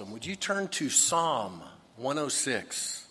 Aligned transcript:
Would 0.00 0.24
you 0.24 0.36
turn 0.36 0.68
to 0.68 0.88
Psalm 0.88 1.62
106? 1.96 3.06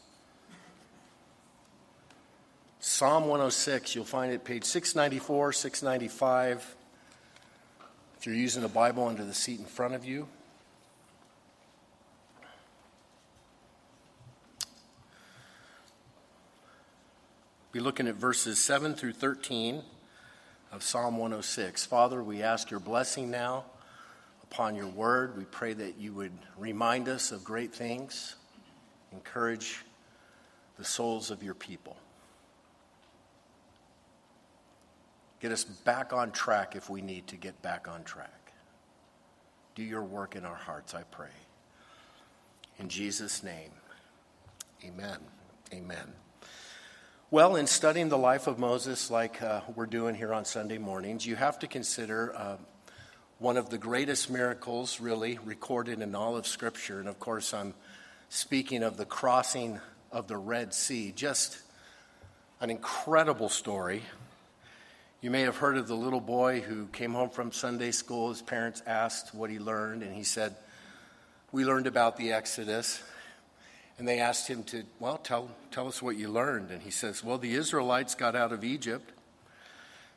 Psalm 2.80 3.24
106, 3.26 3.94
you'll 3.94 4.04
find 4.04 4.34
it 4.34 4.44
page 4.44 4.64
694, 4.64 5.54
695. 5.54 6.76
If 8.18 8.26
you're 8.26 8.34
using 8.34 8.64
a 8.64 8.68
Bible 8.68 9.08
under 9.08 9.24
the 9.24 9.34
seat 9.34 9.60
in 9.60 9.66
front 9.66 9.94
of 9.94 10.06
you. 10.06 10.28
Be 17.72 17.80
looking 17.80 18.08
at 18.08 18.16
verses 18.16 18.58
7 18.58 18.96
through 18.96 19.14
13 19.14 19.84
of 20.72 20.82
Psalm 20.82 21.18
106. 21.18 21.86
Father, 21.86 22.24
we 22.24 22.42
ask 22.42 22.72
your 22.72 22.80
blessing 22.80 23.30
now 23.30 23.66
upon 24.52 24.76
your 24.76 24.88
word. 24.88 25.38
We 25.38 25.46
pray 25.46 25.72
that 25.74 25.98
you 25.98 26.14
would 26.14 26.38
remind 26.58 27.08
us 27.08 27.32
of 27.32 27.42
great 27.42 27.74
things, 27.74 28.36
encourage 29.14 29.86
the 30.78 30.84
souls 30.84 31.32
of 31.32 31.42
your 31.42 31.54
people. 31.54 31.96
Get 35.40 35.54
us 35.54 35.64
back 35.64 36.12
on 36.12 36.32
track 36.32 36.76
if 36.76 36.90
we 36.90 37.02
need 37.02 37.28
to 37.28 37.38
get 37.38 37.62
back 37.62 37.88
on 37.88 38.04
track. 38.04 38.52
Do 39.74 39.84
your 39.84 40.04
work 40.04 40.36
in 40.36 40.44
our 40.44 40.56
hearts, 40.56 40.94
I 40.94 41.04
pray. 41.04 41.30
In 42.78 42.90
Jesus' 42.90 43.44
name, 43.44 43.72
amen. 44.84 45.20
Amen. 45.74 46.14
Well, 47.30 47.56
in 47.56 47.68
studying 47.68 48.10
the 48.10 48.18
life 48.18 48.48
of 48.48 48.60
Moses, 48.60 49.10
like 49.10 49.42
uh, 49.42 49.62
we're 49.76 49.86
doing 49.86 50.14
here 50.14 50.34
on 50.34 50.44
Sunday 50.44 50.78
mornings, 50.78 51.26
you 51.26 51.38
have 51.38 51.58
to 51.60 51.68
consider 51.68 52.36
uh, 52.36 52.58
one 53.42 53.58
of 53.58 53.72
the 53.72 53.78
greatest 53.80 54.30
miracles, 54.30 55.02
really, 55.02 55.40
recorded 55.44 56.00
in 56.00 56.14
all 56.14 56.38
of 56.38 56.46
Scripture. 56.46 57.00
And 57.00 57.10
of 57.10 57.20
course, 57.20 57.56
I'm 57.56 57.74
speaking 58.30 58.84
of 58.84 58.98
the 58.98 59.06
crossing 59.06 59.80
of 60.12 60.28
the 60.28 60.38
Red 60.38 60.76
Sea. 60.76 61.12
Just 61.16 61.58
an 62.60 62.70
incredible 62.70 63.50
story. 63.50 64.04
You 65.22 65.32
may 65.32 65.42
have 65.42 65.58
heard 65.58 65.76
of 65.78 65.88
the 65.88 65.96
little 65.96 66.22
boy 66.22 66.62
who 66.62 66.86
came 66.86 67.14
home 67.14 67.32
from 67.32 67.52
Sunday 67.52 67.90
school. 67.90 68.30
His 68.30 68.44
parents 68.44 68.84
asked 68.86 69.34
what 69.34 69.50
he 69.50 69.58
learned, 69.58 70.04
and 70.04 70.14
he 70.14 70.24
said, 70.24 70.56
We 71.52 71.66
learned 71.66 71.88
about 71.88 72.18
the 72.18 72.34
Exodus. 72.34 73.02
And 73.98 74.08
they 74.08 74.20
asked 74.20 74.48
him 74.48 74.62
to, 74.66 74.84
Well, 75.00 75.18
tell, 75.18 75.50
tell 75.72 75.88
us 75.88 76.00
what 76.00 76.16
you 76.16 76.28
learned. 76.28 76.70
And 76.70 76.84
he 76.84 76.92
says, 76.92 77.24
Well, 77.24 77.40
the 77.40 77.56
Israelites 77.56 78.14
got 78.14 78.36
out 78.36 78.52
of 78.52 78.64
Egypt, 78.64 79.12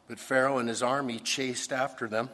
but 0.09 0.19
Pharaoh 0.19 0.59
and 0.59 0.69
his 0.69 0.83
army 0.83 1.19
chased 1.21 1.73
after 1.73 2.07
them. 2.07 2.29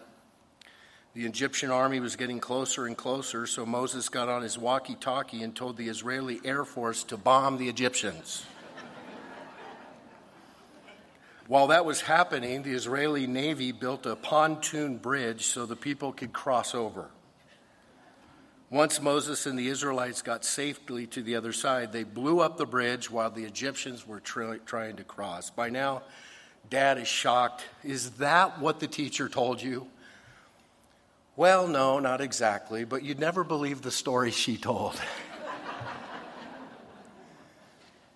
The 1.13 1.27
Egyptian 1.27 1.71
army 1.71 1.99
was 1.99 2.15
getting 2.15 2.39
closer 2.39 2.87
and 2.87 2.97
closer, 2.97 3.45
so 3.47 3.67
Moses 3.67 4.09
got 4.09 4.29
on 4.29 4.43
his 4.43 4.57
walkie 4.57 4.95
talkie 4.95 5.43
and 5.43 5.55
told 5.55 5.77
the 5.77 5.89
Israeli 5.89 6.41
Air 6.45 6.65
Force 6.65 7.03
to 7.05 7.17
bomb 7.17 7.59
the 7.59 7.69
Egyptians. 7.69 8.45
While 11.49 11.67
that 11.69 11.85
was 11.85 12.03
happening, 12.03 12.63
the 12.63 12.75
Israeli 12.75 13.27
Navy 13.27 13.73
built 13.73 14.07
a 14.07 14.15
pontoon 14.15 14.99
bridge 14.99 15.47
so 15.47 15.67
the 15.67 15.75
people 15.75 16.13
could 16.13 16.33
cross 16.33 16.77
over. 16.77 17.11
Once 18.71 19.03
Moses 19.03 19.47
and 19.47 19.59
the 19.59 19.67
Israelites 19.67 20.23
got 20.23 20.45
safely 20.45 21.09
to 21.09 21.23
the 21.25 21.35
other 21.35 21.53
side, 21.53 21.91
they 21.91 22.05
blew 22.05 22.39
up 22.39 22.57
the 22.57 22.67
bridge 22.67 23.11
while 23.11 23.33
the 23.33 23.43
Egyptians 23.43 24.07
were 24.07 24.21
trying 24.21 24.95
to 24.95 25.03
cross. 25.03 25.51
By 25.51 25.71
now, 25.71 26.03
Dad 26.69 26.99
is 26.99 27.09
shocked. 27.09 27.65
Is 27.83 28.11
that 28.13 28.61
what 28.61 28.79
the 28.79 28.87
teacher 28.87 29.29
told 29.29 29.61
you? 29.61 29.89
Well, 31.41 31.69
no, 31.69 32.01
not 32.01 32.21
exactly, 32.21 32.85
but 32.85 33.03
you'd 33.03 33.19
never 33.19 33.45
believe 33.45 33.81
the 33.81 33.91
story 33.91 34.31
she 34.31 34.59
told. 34.59 35.01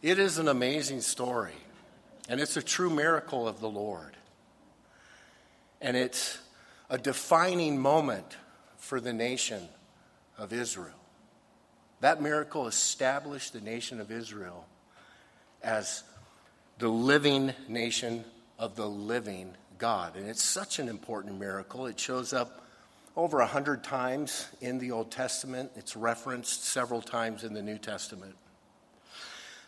it 0.02 0.18
is 0.18 0.36
an 0.36 0.46
amazing 0.46 1.00
story, 1.00 1.54
and 2.28 2.38
it's 2.38 2.58
a 2.58 2.62
true 2.62 2.90
miracle 2.90 3.48
of 3.48 3.60
the 3.60 3.70
Lord. 3.70 4.14
And 5.80 5.96
it's 5.96 6.38
a 6.90 6.98
defining 6.98 7.78
moment 7.78 8.36
for 8.76 9.00
the 9.00 9.14
nation 9.14 9.70
of 10.36 10.52
Israel. 10.52 11.00
That 12.00 12.20
miracle 12.20 12.66
established 12.66 13.54
the 13.54 13.62
nation 13.62 14.02
of 14.02 14.10
Israel 14.10 14.66
as 15.62 16.02
the 16.76 16.88
living 16.88 17.54
nation 17.68 18.26
of 18.58 18.76
the 18.76 18.86
living 18.86 19.54
God. 19.78 20.14
And 20.14 20.28
it's 20.28 20.44
such 20.44 20.78
an 20.78 20.90
important 20.90 21.40
miracle. 21.40 21.86
It 21.86 21.98
shows 21.98 22.34
up 22.34 22.60
over 23.16 23.40
a 23.40 23.46
hundred 23.46 23.84
times 23.84 24.48
in 24.60 24.78
the 24.78 24.90
Old 24.90 25.10
Testament. 25.10 25.70
It's 25.76 25.96
referenced 25.96 26.64
several 26.64 27.00
times 27.00 27.44
in 27.44 27.54
the 27.54 27.62
New 27.62 27.78
Testament. 27.78 28.34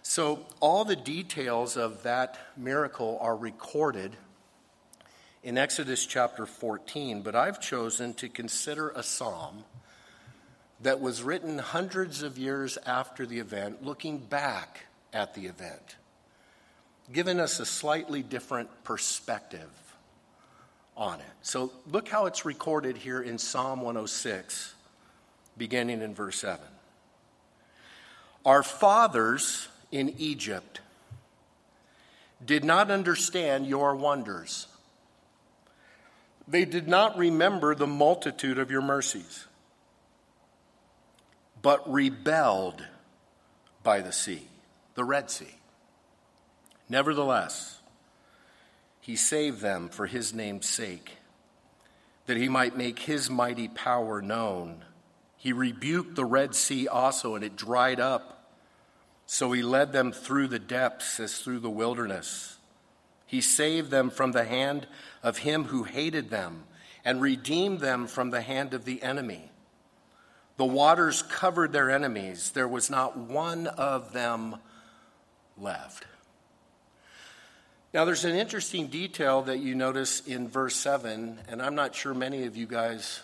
So, 0.02 0.46
all 0.60 0.84
the 0.84 0.96
details 0.96 1.76
of 1.76 2.04
that 2.04 2.38
miracle 2.56 3.18
are 3.20 3.36
recorded 3.36 4.16
in 5.42 5.58
Exodus 5.58 6.06
chapter 6.06 6.46
14, 6.46 7.22
but 7.22 7.34
I've 7.34 7.60
chosen 7.60 8.14
to 8.14 8.28
consider 8.28 8.90
a 8.90 9.02
psalm 9.02 9.64
that 10.80 11.00
was 11.00 11.22
written 11.22 11.58
hundreds 11.58 12.22
of 12.22 12.38
years 12.38 12.78
after 12.86 13.26
the 13.26 13.38
event, 13.38 13.84
looking 13.84 14.18
back 14.18 14.86
at 15.12 15.34
the 15.34 15.46
event, 15.46 15.96
giving 17.12 17.40
us 17.40 17.58
a 17.58 17.66
slightly 17.66 18.22
different 18.22 18.68
perspective 18.84 19.70
on 20.96 21.20
it. 21.20 21.26
So 21.42 21.72
look 21.90 22.08
how 22.08 22.26
it's 22.26 22.44
recorded 22.44 22.96
here 22.96 23.20
in 23.20 23.38
Psalm 23.38 23.80
106, 23.80 24.74
beginning 25.56 26.00
in 26.02 26.14
verse 26.14 26.38
7. 26.38 26.64
Our 28.44 28.62
fathers 28.62 29.68
in 29.90 30.14
Egypt 30.18 30.80
did 32.44 32.64
not 32.64 32.90
understand 32.90 33.66
your 33.66 33.96
wonders. 33.96 34.68
They 36.48 36.64
did 36.64 36.86
not 36.86 37.18
remember 37.18 37.74
the 37.74 37.86
multitude 37.86 38.58
of 38.58 38.70
your 38.70 38.82
mercies, 38.82 39.46
but 41.60 41.90
rebelled 41.90 42.84
by 43.82 44.00
the 44.00 44.12
sea, 44.12 44.46
the 44.94 45.04
Red 45.04 45.30
Sea. 45.30 45.56
Nevertheless, 46.88 47.75
he 49.06 49.14
saved 49.14 49.60
them 49.60 49.88
for 49.88 50.06
his 50.06 50.34
name's 50.34 50.68
sake, 50.68 51.12
that 52.26 52.36
he 52.36 52.48
might 52.48 52.76
make 52.76 52.98
his 52.98 53.30
mighty 53.30 53.68
power 53.68 54.20
known. 54.20 54.84
He 55.36 55.52
rebuked 55.52 56.16
the 56.16 56.24
Red 56.24 56.56
Sea 56.56 56.88
also, 56.88 57.36
and 57.36 57.44
it 57.44 57.54
dried 57.54 58.00
up. 58.00 58.50
So 59.24 59.52
he 59.52 59.62
led 59.62 59.92
them 59.92 60.10
through 60.10 60.48
the 60.48 60.58
depths 60.58 61.20
as 61.20 61.38
through 61.38 61.60
the 61.60 61.70
wilderness. 61.70 62.58
He 63.26 63.40
saved 63.40 63.92
them 63.92 64.10
from 64.10 64.32
the 64.32 64.42
hand 64.42 64.88
of 65.22 65.38
him 65.38 65.66
who 65.66 65.84
hated 65.84 66.28
them 66.28 66.64
and 67.04 67.22
redeemed 67.22 67.78
them 67.78 68.08
from 68.08 68.30
the 68.30 68.42
hand 68.42 68.74
of 68.74 68.84
the 68.84 69.04
enemy. 69.04 69.52
The 70.56 70.64
waters 70.64 71.22
covered 71.22 71.70
their 71.70 71.92
enemies, 71.92 72.50
there 72.50 72.66
was 72.66 72.90
not 72.90 73.16
one 73.16 73.68
of 73.68 74.12
them 74.12 74.56
left. 75.56 76.06
Now, 77.96 78.04
there's 78.04 78.26
an 78.26 78.36
interesting 78.36 78.88
detail 78.88 79.40
that 79.44 79.60
you 79.60 79.74
notice 79.74 80.20
in 80.20 80.48
verse 80.48 80.76
7, 80.76 81.38
and 81.48 81.62
I'm 81.62 81.74
not 81.74 81.94
sure 81.94 82.12
many 82.12 82.44
of 82.44 82.54
you 82.54 82.66
guys 82.66 83.22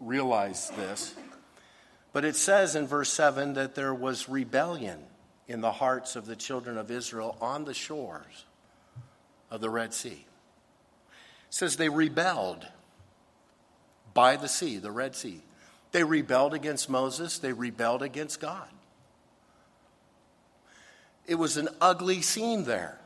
realize 0.00 0.70
this, 0.70 1.14
but 2.14 2.24
it 2.24 2.34
says 2.34 2.74
in 2.74 2.86
verse 2.86 3.12
7 3.12 3.52
that 3.52 3.74
there 3.74 3.92
was 3.92 4.26
rebellion 4.26 5.00
in 5.48 5.60
the 5.60 5.72
hearts 5.72 6.16
of 6.16 6.24
the 6.24 6.34
children 6.34 6.78
of 6.78 6.90
Israel 6.90 7.36
on 7.42 7.66
the 7.66 7.74
shores 7.74 8.46
of 9.50 9.60
the 9.60 9.68
Red 9.68 9.92
Sea. 9.92 10.24
It 11.48 11.54
says 11.54 11.76
they 11.76 11.90
rebelled 11.90 12.66
by 14.14 14.36
the 14.36 14.48
sea, 14.48 14.78
the 14.78 14.90
Red 14.90 15.14
Sea. 15.14 15.42
They 15.92 16.04
rebelled 16.04 16.54
against 16.54 16.88
Moses, 16.88 17.38
they 17.38 17.52
rebelled 17.52 18.00
against 18.00 18.40
God. 18.40 18.70
It 21.26 21.34
was 21.34 21.58
an 21.58 21.68
ugly 21.82 22.22
scene 22.22 22.64
there 22.64 22.99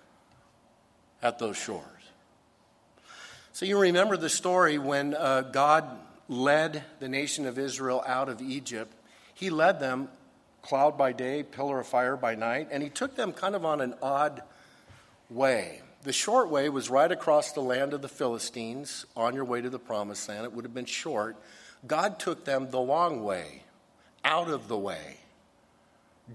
at 1.24 1.38
those 1.40 1.56
shores. 1.56 1.82
So 3.52 3.66
you 3.66 3.78
remember 3.78 4.16
the 4.16 4.28
story 4.28 4.78
when 4.78 5.14
uh, 5.14 5.40
God 5.40 5.84
led 6.28 6.84
the 7.00 7.08
nation 7.08 7.46
of 7.46 7.58
Israel 7.58 8.04
out 8.06 8.28
of 8.28 8.40
Egypt. 8.42 8.92
He 9.32 9.50
led 9.50 9.80
them 9.80 10.08
cloud 10.62 10.96
by 10.96 11.12
day, 11.12 11.42
pillar 11.42 11.80
of 11.80 11.86
fire 11.86 12.16
by 12.16 12.34
night, 12.34 12.68
and 12.70 12.82
he 12.82 12.90
took 12.90 13.16
them 13.16 13.32
kind 13.32 13.54
of 13.54 13.64
on 13.64 13.80
an 13.80 13.94
odd 14.02 14.42
way. 15.30 15.80
The 16.02 16.12
short 16.12 16.50
way 16.50 16.68
was 16.68 16.90
right 16.90 17.10
across 17.10 17.52
the 17.52 17.60
land 17.60 17.94
of 17.94 18.02
the 18.02 18.08
Philistines 18.08 19.06
on 19.16 19.34
your 19.34 19.44
way 19.44 19.62
to 19.62 19.70
the 19.70 19.78
promised 19.78 20.28
land. 20.28 20.44
It 20.44 20.52
would 20.52 20.64
have 20.64 20.74
been 20.74 20.84
short. 20.84 21.36
God 21.86 22.18
took 22.18 22.44
them 22.44 22.70
the 22.70 22.80
long 22.80 23.24
way, 23.24 23.62
out 24.24 24.48
of 24.48 24.68
the 24.68 24.76
way, 24.76 25.18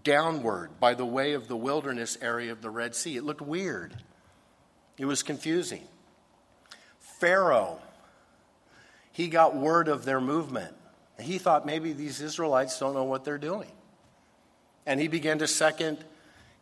downward 0.03 0.80
by 0.80 0.94
the 0.95 1.06
way 1.06 1.33
of 1.33 1.47
the 1.47 1.57
wilderness 1.57 2.18
area 2.21 2.51
of 2.51 2.62
the 2.62 2.69
Red 2.69 2.95
Sea. 2.95 3.18
It 3.18 3.24
looked 3.24 3.42
weird. 3.42 3.95
It 4.99 5.05
was 5.05 5.23
confusing. 5.23 5.87
Pharaoh, 6.99 7.79
he 9.13 9.29
got 9.29 9.55
word 9.55 9.87
of 9.87 10.03
their 10.03 10.21
movement. 10.21 10.75
He 11.19 11.37
thought 11.37 11.65
maybe 11.65 11.93
these 11.93 12.21
Israelites 12.21 12.77
don't 12.77 12.93
know 12.93 13.05
what 13.05 13.23
they're 13.23 13.37
doing. 13.37 13.71
And 14.85 14.99
he 14.99 15.07
began 15.07 15.39
to 15.39 15.47
second 15.47 16.03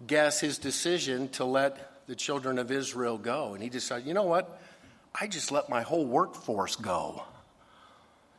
guess 0.05 0.39
his 0.39 0.59
decision 0.59 1.29
to 1.29 1.45
let 1.45 2.05
the 2.05 2.15
children 2.15 2.59
of 2.59 2.71
Israel 2.71 3.17
go. 3.17 3.55
And 3.55 3.63
he 3.63 3.69
decided, 3.69 4.07
you 4.07 4.13
know 4.13 4.23
what? 4.23 4.61
I 5.19 5.25
just 5.25 5.51
let 5.51 5.67
my 5.67 5.81
whole 5.81 6.05
workforce 6.05 6.75
go. 6.75 7.23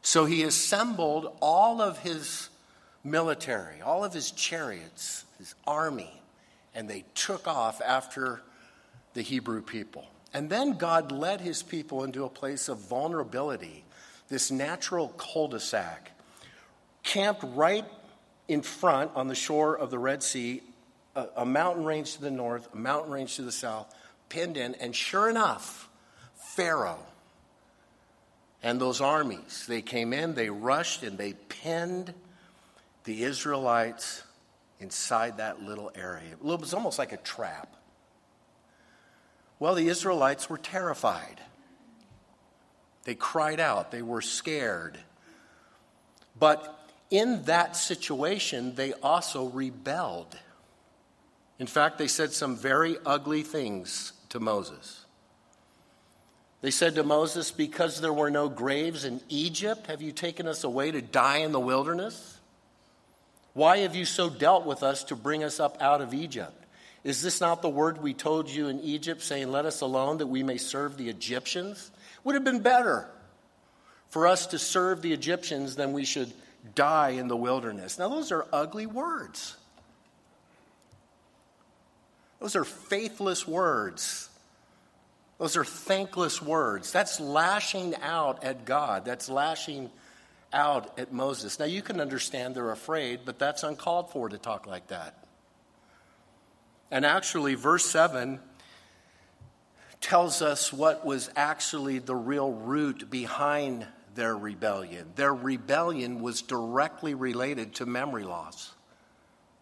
So 0.02 0.26
he 0.26 0.44
assembled 0.44 1.36
all 1.42 1.82
of 1.82 1.98
his 1.98 2.50
military, 3.02 3.80
all 3.80 4.04
of 4.04 4.12
his 4.12 4.30
chariots, 4.30 5.24
his 5.38 5.56
army, 5.66 6.22
and 6.72 6.88
they 6.88 7.04
took 7.14 7.48
off 7.48 7.80
after 7.80 8.42
the 9.19 9.25
Hebrew 9.25 9.61
people. 9.61 10.06
And 10.32 10.49
then 10.49 10.79
God 10.79 11.11
led 11.11 11.41
his 11.41 11.65
people 11.65 12.05
into 12.05 12.25
a 12.25 12.29
place 12.29 12.69
of 12.69 12.79
vulnerability, 12.79 13.85
this 14.29 14.53
natural 14.53 15.09
cul 15.09 15.49
de 15.49 15.59
sac, 15.59 16.12
camped 17.03 17.43
right 17.43 17.85
in 18.47 18.62
front 18.62 19.11
on 19.17 19.26
the 19.26 19.35
shore 19.35 19.76
of 19.76 19.91
the 19.91 19.99
Red 19.99 20.23
Sea, 20.23 20.62
a, 21.17 21.26
a, 21.38 21.44
mountain 21.44 21.85
range 21.85 22.15
to 22.15 22.20
the 22.20 22.31
north, 22.31 22.69
a 22.73 22.76
mountain 22.76 23.11
range 23.11 23.35
to 23.37 23.43
the 23.43 23.50
south, 23.50 23.93
pinned 24.29 24.56
in. 24.56 24.76
And 24.76 24.94
sure 24.94 25.29
enough, 25.29 25.88
Pharaoh 26.37 27.05
and 28.62 28.81
those 28.81 29.00
armies, 29.00 29.65
they 29.67 29.82
came 29.82 30.12
in, 30.12 30.35
they 30.35 30.49
rushed, 30.49 31.03
and 31.03 31.19
they 31.19 31.32
pinned 31.32 32.15
the 33.03 33.25
Israelites 33.25 34.23
inside 34.79 35.38
that 35.38 35.61
little 35.61 35.91
area. 35.97 36.31
It 36.31 36.41
was 36.44 36.73
almost 36.73 37.00
like 37.00 37.11
a 37.11 37.17
trap. 37.17 37.75
Well, 39.58 39.75
the 39.75 39.88
Israelites 39.88 40.49
were 40.49 40.58
terrified. 40.58 41.40
They 43.05 43.14
cried 43.14 43.60
out, 43.60 43.90
they 43.90 44.02
were 44.02 44.20
scared. 44.20 44.99
But 46.38 46.78
in 47.10 47.44
that 47.44 47.76
situation, 47.76 48.75
they 48.75 48.93
also 48.94 49.46
rebelled. 49.46 50.38
In 51.58 51.66
fact, 51.66 51.99
they 51.99 52.06
said 52.06 52.32
some 52.32 52.56
very 52.56 52.96
ugly 53.05 53.43
things 53.43 54.12
to 54.28 54.38
Moses. 54.38 55.05
They 56.60 56.70
said 56.70 56.94
to 56.96 57.02
Moses, 57.02 57.50
Because 57.50 58.00
there 58.00 58.12
were 58.12 58.31
no 58.31 58.49
graves 58.49 59.05
in 59.05 59.20
Egypt, 59.28 59.87
have 59.87 60.02
you 60.02 60.12
taken 60.12 60.46
us 60.46 60.64
away 60.64 60.90
to 60.90 61.00
die 61.00 61.38
in 61.38 61.52
the 61.52 61.60
wilderness? 61.60 62.38
Why 63.55 63.78
have 63.78 63.96
you 63.96 64.05
so 64.05 64.28
dealt 64.28 64.66
with 64.66 64.82
us 64.82 65.02
to 65.05 65.16
bring 65.16 65.43
us 65.43 65.58
up 65.58 65.81
out 65.81 66.00
of 66.00 66.14
Egypt? 66.14 66.64
Is 67.04 67.22
this 67.22 67.40
not 67.40 67.62
the 67.62 67.68
word 67.68 68.02
we 68.02 68.14
told 68.14 68.50
you 68.50 68.68
in 68.68 68.80
Egypt, 68.80 69.22
saying, 69.22 69.50
Let 69.50 69.66
us 69.66 69.80
alone 69.80 70.18
that 70.18 70.26
we 70.26 70.42
may 70.42 70.58
serve 70.58 70.96
the 70.96 71.08
Egyptians? 71.08 71.90
Would 72.24 72.34
have 72.34 72.44
been 72.44 72.60
better 72.60 73.08
for 74.10 74.26
us 74.26 74.46
to 74.48 74.58
serve 74.58 75.02
the 75.02 75.12
Egyptians 75.12 75.76
than 75.76 75.92
we 75.92 76.04
should 76.04 76.32
die 76.74 77.10
in 77.10 77.28
the 77.28 77.36
wilderness. 77.36 77.98
Now, 77.98 78.08
those 78.08 78.32
are 78.32 78.46
ugly 78.52 78.86
words. 78.86 79.56
Those 82.40 82.56
are 82.56 82.64
faithless 82.64 83.46
words. 83.46 84.28
Those 85.38 85.56
are 85.56 85.64
thankless 85.64 86.42
words. 86.42 86.92
That's 86.92 87.20
lashing 87.20 87.94
out 87.96 88.44
at 88.44 88.64
God. 88.64 89.04
That's 89.04 89.28
lashing 89.28 89.90
out 90.52 90.98
at 90.98 91.12
Moses. 91.12 91.58
Now, 91.58 91.66
you 91.66 91.82
can 91.82 92.00
understand 92.00 92.54
they're 92.54 92.70
afraid, 92.70 93.20
but 93.24 93.38
that's 93.38 93.62
uncalled 93.62 94.10
for 94.10 94.28
to 94.28 94.38
talk 94.38 94.66
like 94.66 94.88
that. 94.88 95.27
And 96.90 97.05
actually, 97.05 97.55
verse 97.55 97.85
7 97.87 98.40
tells 100.00 100.43
us 100.43 100.73
what 100.73 101.05
was 101.05 101.31
actually 101.37 101.99
the 101.99 102.17
real 102.17 102.52
root 102.52 103.11
behind 103.11 103.87
their 104.14 104.37
rebellion. 104.37 105.12
Their 105.17 105.35
rebellion 105.35 106.20
was 106.20 106.43
directly 106.43 107.14
related 107.14 107.75
to 107.76 107.87
memory 107.87 108.25
loss. 108.25 108.75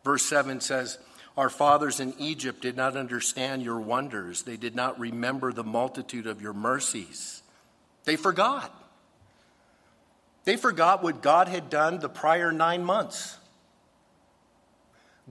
Verse 0.04 0.22
7 0.22 0.60
says, 0.60 0.98
Our 1.36 1.50
fathers 1.50 2.00
in 2.00 2.14
Egypt 2.18 2.62
did 2.62 2.76
not 2.76 2.96
understand 2.96 3.62
your 3.62 3.80
wonders, 3.80 4.42
they 4.42 4.56
did 4.56 4.74
not 4.74 4.98
remember 5.00 5.52
the 5.52 5.64
multitude 5.64 6.26
of 6.26 6.40
your 6.40 6.54
mercies. 6.54 7.42
They 8.04 8.16
forgot. 8.16 8.72
They 10.44 10.56
forgot 10.56 11.02
what 11.02 11.22
God 11.22 11.48
had 11.48 11.68
done 11.70 11.98
the 11.98 12.08
prior 12.08 12.52
nine 12.52 12.84
months. 12.84 13.36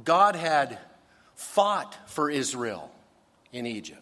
God 0.04 0.36
had 0.36 0.78
fought 1.36 1.98
for 2.08 2.30
Israel 2.30 2.92
in 3.52 3.66
Egypt. 3.66 4.02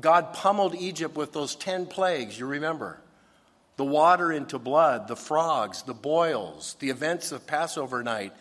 God 0.00 0.34
pummeled 0.34 0.74
Egypt 0.74 1.16
with 1.16 1.32
those 1.32 1.54
10 1.54 1.86
plagues, 1.86 2.38
you 2.38 2.46
remember. 2.46 3.00
The 3.76 3.84
water 3.84 4.32
into 4.32 4.58
blood, 4.58 5.08
the 5.08 5.16
frogs, 5.16 5.82
the 5.82 5.94
boils, 5.94 6.76
the 6.80 6.90
events 6.90 7.32
of 7.32 7.46
Passover 7.46 8.02
night. 8.02 8.32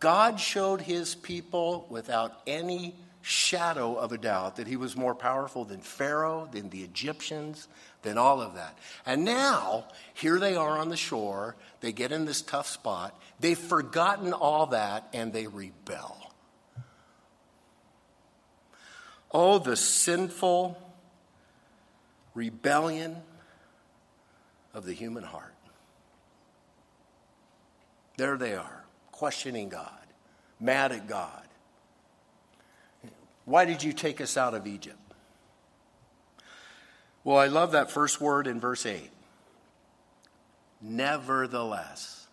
God 0.00 0.40
showed 0.40 0.82
his 0.82 1.14
people 1.14 1.86
without 1.88 2.40
any 2.46 2.94
shadow 3.22 3.96
of 3.96 4.12
a 4.12 4.18
doubt 4.18 4.56
that 4.56 4.66
he 4.66 4.76
was 4.76 4.96
more 4.96 5.14
powerful 5.14 5.64
than 5.64 5.80
Pharaoh, 5.80 6.48
than 6.52 6.70
the 6.70 6.82
Egyptians, 6.82 7.68
than 8.02 8.18
all 8.18 8.40
of 8.40 8.54
that. 8.54 8.78
And 9.04 9.24
now, 9.24 9.86
here 10.14 10.38
they 10.38 10.54
are 10.54 10.78
on 10.78 10.90
the 10.90 10.96
shore. 10.96 11.56
They 11.80 11.92
get 11.92 12.12
in 12.12 12.24
this 12.24 12.40
tough 12.40 12.68
spot. 12.68 13.18
They've 13.40 13.58
forgotten 13.58 14.32
all 14.32 14.66
that 14.66 15.08
and 15.12 15.32
they 15.32 15.46
rebel. 15.46 16.25
Oh, 19.38 19.58
the 19.58 19.76
sinful 19.76 20.78
rebellion 22.32 23.18
of 24.72 24.86
the 24.86 24.94
human 24.94 25.24
heart. 25.24 25.52
There 28.16 28.38
they 28.38 28.54
are, 28.54 28.84
questioning 29.12 29.68
God, 29.68 30.06
mad 30.58 30.90
at 30.90 31.06
God. 31.06 31.42
Why 33.44 33.66
did 33.66 33.82
you 33.82 33.92
take 33.92 34.22
us 34.22 34.38
out 34.38 34.54
of 34.54 34.66
Egypt? 34.66 34.96
Well, 37.22 37.36
I 37.36 37.48
love 37.48 37.72
that 37.72 37.90
first 37.90 38.22
word 38.22 38.46
in 38.46 38.58
verse 38.58 38.86
8. 38.86 39.10
Nevertheless, 40.80 42.26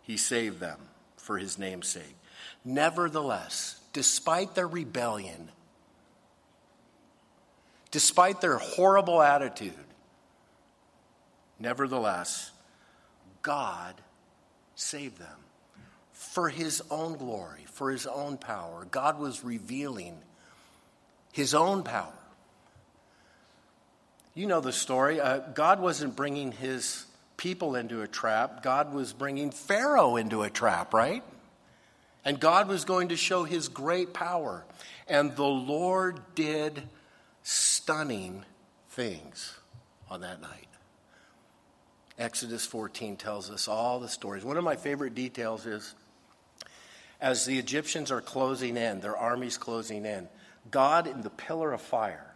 he 0.00 0.16
saved 0.16 0.58
them 0.58 0.78
for 1.18 1.36
his 1.36 1.58
name's 1.58 1.88
sake. 1.88 2.16
Nevertheless, 2.64 3.78
despite 3.92 4.54
their 4.54 4.66
rebellion, 4.66 5.50
despite 7.90 8.40
their 8.40 8.58
horrible 8.58 9.22
attitude, 9.22 9.72
nevertheless, 11.58 12.50
God 13.42 13.94
saved 14.74 15.18
them 15.18 15.38
for 16.12 16.48
his 16.48 16.82
own 16.90 17.16
glory, 17.16 17.64
for 17.72 17.90
his 17.90 18.06
own 18.06 18.36
power. 18.36 18.86
God 18.90 19.18
was 19.18 19.44
revealing 19.44 20.18
his 21.32 21.54
own 21.54 21.82
power. 21.82 22.12
You 24.34 24.46
know 24.46 24.60
the 24.60 24.72
story. 24.72 25.20
Uh, 25.20 25.38
God 25.38 25.80
wasn't 25.80 26.16
bringing 26.16 26.52
his 26.52 27.06
people 27.36 27.74
into 27.74 28.02
a 28.02 28.08
trap, 28.08 28.62
God 28.62 28.94
was 28.94 29.12
bringing 29.12 29.50
Pharaoh 29.50 30.16
into 30.16 30.42
a 30.42 30.50
trap, 30.50 30.94
right? 30.94 31.22
And 32.24 32.40
God 32.40 32.66
was 32.66 32.84
going 32.84 33.08
to 33.08 33.16
show 33.16 33.44
his 33.44 33.68
great 33.68 34.12
power. 34.12 34.64
And 35.06 35.36
the 35.36 35.44
Lord 35.44 36.20
did 36.34 36.82
stunning 37.86 38.44
things 38.88 39.56
on 40.10 40.22
that 40.22 40.42
night. 40.42 40.66
Exodus 42.18 42.66
14 42.66 43.14
tells 43.16 43.48
us 43.48 43.68
all 43.68 44.00
the 44.00 44.08
stories. 44.08 44.44
One 44.44 44.56
of 44.56 44.64
my 44.64 44.74
favorite 44.74 45.14
details 45.14 45.66
is 45.66 45.94
as 47.20 47.46
the 47.46 47.60
Egyptians 47.60 48.10
are 48.10 48.20
closing 48.20 48.76
in, 48.76 48.98
their 48.98 49.16
armies 49.16 49.56
closing 49.56 50.04
in, 50.04 50.28
God 50.68 51.06
in 51.06 51.22
the 51.22 51.30
pillar 51.30 51.72
of 51.72 51.80
fire 51.80 52.26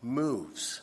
moves 0.00 0.80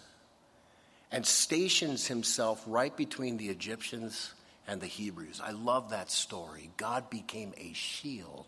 and 1.12 1.26
stations 1.26 2.06
himself 2.06 2.64
right 2.68 2.96
between 2.96 3.38
the 3.38 3.48
Egyptians 3.48 4.36
and 4.68 4.80
the 4.80 4.86
Hebrews. 4.86 5.42
I 5.44 5.54
love 5.54 5.90
that 5.90 6.12
story. 6.12 6.70
God 6.78 7.10
became 7.10 7.52
a 7.58 7.74
shield 7.74 8.46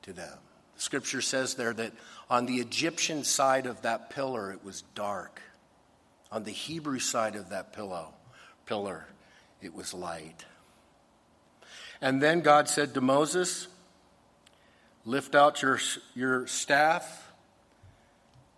to 0.00 0.14
them. 0.14 0.38
Scripture 0.76 1.20
says 1.20 1.54
there 1.54 1.72
that 1.72 1.92
on 2.28 2.46
the 2.46 2.56
Egyptian 2.56 3.24
side 3.24 3.66
of 3.66 3.82
that 3.82 4.10
pillar 4.10 4.52
it 4.52 4.64
was 4.64 4.82
dark. 4.94 5.40
On 6.30 6.44
the 6.44 6.50
Hebrew 6.50 6.98
side 6.98 7.36
of 7.36 7.50
that 7.50 7.72
pillow, 7.72 8.14
pillar, 8.64 9.06
it 9.60 9.74
was 9.74 9.92
light. 9.92 10.46
And 12.00 12.22
then 12.22 12.40
God 12.40 12.68
said 12.68 12.94
to 12.94 13.00
Moses, 13.00 13.68
Lift 15.04 15.34
out 15.34 15.62
your, 15.62 15.80
your 16.14 16.46
staff, 16.46 17.32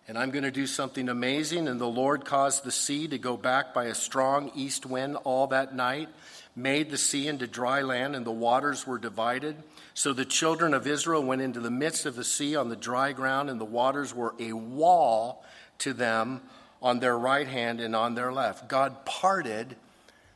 and 0.07 0.17
I'm 0.17 0.29
going 0.29 0.43
to 0.43 0.51
do 0.51 0.67
something 0.67 1.09
amazing. 1.09 1.67
And 1.67 1.81
the 1.81 1.87
Lord 1.87 2.23
caused 2.23 2.63
the 2.63 2.71
sea 2.71 3.07
to 3.07 3.17
go 3.17 3.35
back 3.35 3.73
by 3.73 3.85
a 3.85 3.95
strong 3.95 4.51
east 4.55 4.85
wind 4.85 5.15
all 5.23 5.47
that 5.47 5.75
night, 5.75 6.09
made 6.55 6.91
the 6.91 6.97
sea 6.97 7.27
into 7.27 7.47
dry 7.47 7.81
land, 7.81 8.15
and 8.15 8.25
the 8.25 8.31
waters 8.31 8.85
were 8.85 8.99
divided. 8.99 9.55
So 9.95 10.11
the 10.11 10.25
children 10.25 10.73
of 10.73 10.85
Israel 10.85 11.23
went 11.23 11.41
into 11.41 11.61
the 11.61 11.71
midst 11.71 12.05
of 12.05 12.17
the 12.17 12.23
sea 12.25 12.57
on 12.57 12.67
the 12.67 12.75
dry 12.75 13.13
ground, 13.13 13.49
and 13.49 13.59
the 13.59 13.65
waters 13.65 14.13
were 14.13 14.35
a 14.37 14.51
wall 14.51 15.43
to 15.79 15.93
them 15.93 16.41
on 16.81 16.99
their 16.99 17.17
right 17.17 17.47
hand 17.47 17.79
and 17.79 17.95
on 17.95 18.13
their 18.13 18.33
left. 18.33 18.67
God 18.67 19.05
parted 19.05 19.77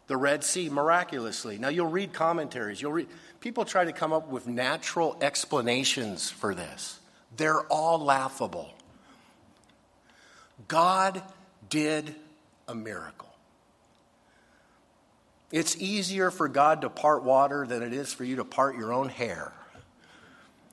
the 0.08 0.16
Red 0.16 0.46
Sea 0.46 0.70
miraculously. 0.70 1.58
Now, 1.58 1.68
you'll 1.68 1.88
read 1.88 2.14
commentaries. 2.14 2.82
You'll 2.82 2.94
read, 2.94 3.08
people 3.42 3.66
try 3.66 3.84
to 3.84 3.92
come 3.92 4.14
up 4.14 4.30
with 4.30 4.48
natural 4.48 5.18
explanations 5.22 6.32
for 6.32 6.56
this. 6.56 6.98
They're 7.36 7.62
all 7.64 8.00
laughable. 8.00 8.74
God 10.70 11.22
did 11.70 12.16
a 12.68 12.74
miracle. 12.74 13.29
It's 15.52 15.76
easier 15.78 16.30
for 16.30 16.48
God 16.48 16.82
to 16.82 16.90
part 16.90 17.24
water 17.24 17.66
than 17.66 17.82
it 17.82 17.94
is 17.94 18.14
for 18.14 18.24
you 18.24 18.36
to 18.38 18.46
part 18.46 18.78
your 18.78 18.94
own 18.94 19.10
hair. 19.10 19.52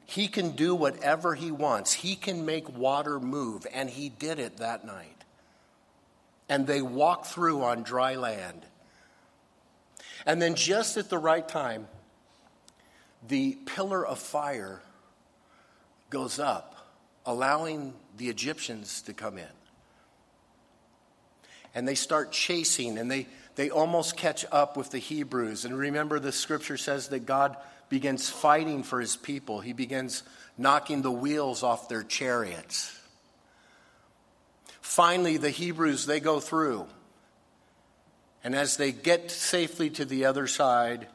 He 0.05 0.29
can 0.29 0.53
do 0.53 0.75
whatever 0.75 1.35
he 1.35 1.51
wants. 1.51 1.93
He 1.93 2.15
can 2.15 2.45
make 2.45 2.77
water 2.77 3.19
move, 3.19 3.67
and 3.73 3.91
he 3.91 4.09
did 4.09 4.39
it 4.39 4.59
that 4.59 4.85
night. 4.85 5.25
And 6.49 6.67
they 6.67 6.81
walked 6.81 7.27
through 7.27 7.65
on 7.65 7.83
dry 7.83 8.15
land. 8.15 8.65
And 10.25 10.41
then, 10.41 10.55
just 10.55 10.97
at 10.97 11.11
the 11.11 11.19
right 11.19 11.47
time, 11.47 11.89
the 13.27 13.59
pillar 13.67 14.07
of 14.07 14.19
fire 14.19 14.81
goes 16.11 16.39
up, 16.39 16.77
allowing 17.25 17.93
the 18.17 18.29
Egyptians 18.29 19.03
to 19.03 19.13
come 19.13 19.39
in. 19.39 19.45
And 21.75 21.87
they 21.87 21.95
start 21.97 22.31
chasing, 22.31 22.97
and 22.97 23.11
they, 23.11 23.27
they 23.57 23.71
almost 23.71 24.17
catch 24.17 24.45
up 24.53 24.77
with 24.77 24.91
the 24.91 24.99
Hebrews. 24.99 25.65
And 25.65 25.77
remember, 25.77 26.21
the 26.21 26.33
scripture 26.33 26.77
says 26.77 27.09
that 27.09 27.27
God 27.27 27.57
begins 27.89 28.29
fighting 28.29 28.83
for 28.83 29.01
his 29.01 29.17
people, 29.17 29.61
he 29.61 29.73
begins 29.73 30.23
knocking 30.59 31.03
the 31.03 31.11
wheels 31.11 31.63
off 31.63 31.89
their 31.89 32.03
chariots. 32.03 32.93
Finally, 34.81 35.37
the 35.37 35.51
Hebrews, 35.51 36.07
they 36.07 36.21
go 36.21 36.41
through. 36.41 36.87
And 38.43 38.55
as 38.55 38.77
they 38.77 38.93
get 38.93 39.31
safely 39.31 39.91
to 39.91 40.05
the 40.05 40.25
other 40.25 40.47
side, 40.47 41.09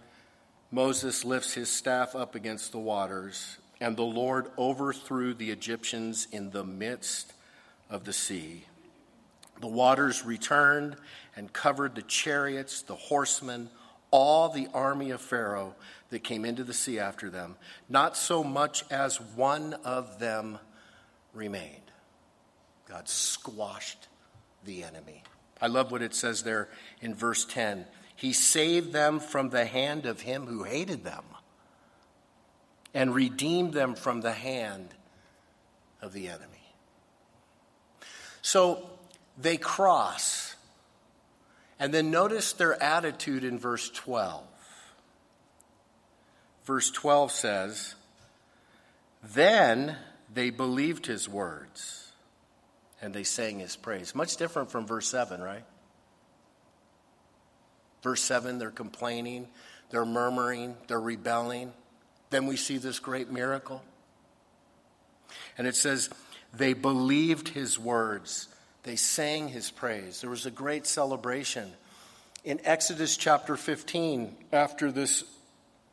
Moses 0.70 1.26
lifts 1.26 1.54
his 1.54 1.70
staff 1.70 2.16
up 2.16 2.36
against 2.36 2.72
the 2.72 2.80
waters, 2.80 3.58
and 3.80 3.98
the 3.98 4.04
Lord 4.04 4.48
overthrew 4.58 5.34
the 5.34 5.52
Egyptians 5.52 6.28
in 6.32 6.52
the 6.52 6.64
midst 6.64 7.34
of 7.90 8.06
the 8.06 8.14
sea. 8.14 8.66
The 9.60 9.68
waters 9.68 10.26
returned 10.26 10.96
and 11.36 11.52
covered 11.52 11.96
the 11.96 12.02
chariots, 12.02 12.82
the 12.82 12.96
horsemen, 12.96 13.70
all 14.12 14.50
the 14.50 14.68
army 14.74 15.12
of 15.12 15.22
Pharaoh 15.22 15.76
that 16.10 16.24
came 16.24 16.44
into 16.46 16.64
the 16.64 16.74
sea 16.74 17.00
after 17.00 17.30
them. 17.30 17.56
Not 17.90 18.18
so 18.18 18.44
much 18.44 18.84
as 18.92 19.20
one 19.22 19.74
of 19.86 20.20
them 20.20 20.60
remained. 21.34 21.78
God 22.88 23.08
squashed 23.08 24.08
the 24.66 24.84
enemy. 24.84 25.24
I 25.62 25.68
love 25.68 25.92
what 25.92 26.02
it 26.02 26.14
says 26.14 26.44
there 26.44 26.68
in 27.02 27.16
verse 27.16 27.46
10. 27.46 27.86
He 28.16 28.34
saved 28.34 28.92
them 28.92 29.20
from 29.20 29.50
the 29.50 29.66
hand 29.66 30.06
of 30.06 30.22
him 30.22 30.46
who 30.46 30.64
hated 30.64 31.04
them 31.04 31.24
and 32.94 33.16
redeemed 33.16 33.74
them 33.74 33.96
from 33.96 34.22
the 34.22 34.34
hand 34.34 34.90
of 36.02 36.14
the 36.14 36.28
enemy. 36.28 36.46
So 38.42 38.90
they 39.38 39.58
cross. 39.58 40.51
And 41.82 41.92
then 41.92 42.12
notice 42.12 42.54
their 42.54 42.82
attitude 42.82 43.44
in 43.44 43.58
verse 43.58 43.90
12. 43.90 44.44
Verse 46.64 46.92
12 46.92 47.32
says, 47.32 47.96
Then 49.24 49.98
they 50.32 50.52
believed 50.52 51.08
his 51.08 51.28
words 51.28 52.12
and 53.02 53.16
they 53.16 53.24
sang 53.24 53.58
his 53.58 53.76
praise. 53.76 54.14
Much 54.14 54.38
different 54.38 54.70
from 54.70 54.86
verse 54.86 55.08
7, 55.08 55.42
right? 55.42 55.64
Verse 58.04 58.22
7, 58.22 58.60
they're 58.60 58.70
complaining, 58.70 59.48
they're 59.90 60.06
murmuring, 60.06 60.78
they're 60.88 61.02
rebelling. 61.02 61.74
Then 62.30 62.46
we 62.46 62.58
see 62.58 62.78
this 62.78 63.00
great 63.00 63.32
miracle. 63.32 63.82
And 65.58 65.66
it 65.66 65.76
says, 65.76 66.12
they 66.54 66.74
believed 66.74 67.50
his 67.50 67.80
words, 67.80 68.50
they 68.84 68.96
sang 68.96 69.50
his 69.50 69.70
praise. 69.72 70.22
There 70.22 70.30
was 70.30 70.46
a 70.46 70.52
great 70.52 70.88
celebration. 70.88 71.72
In 72.44 72.60
Exodus 72.64 73.18
chapter 73.18 73.56
15, 73.56 74.36
after 74.52 74.92
this 74.92 75.24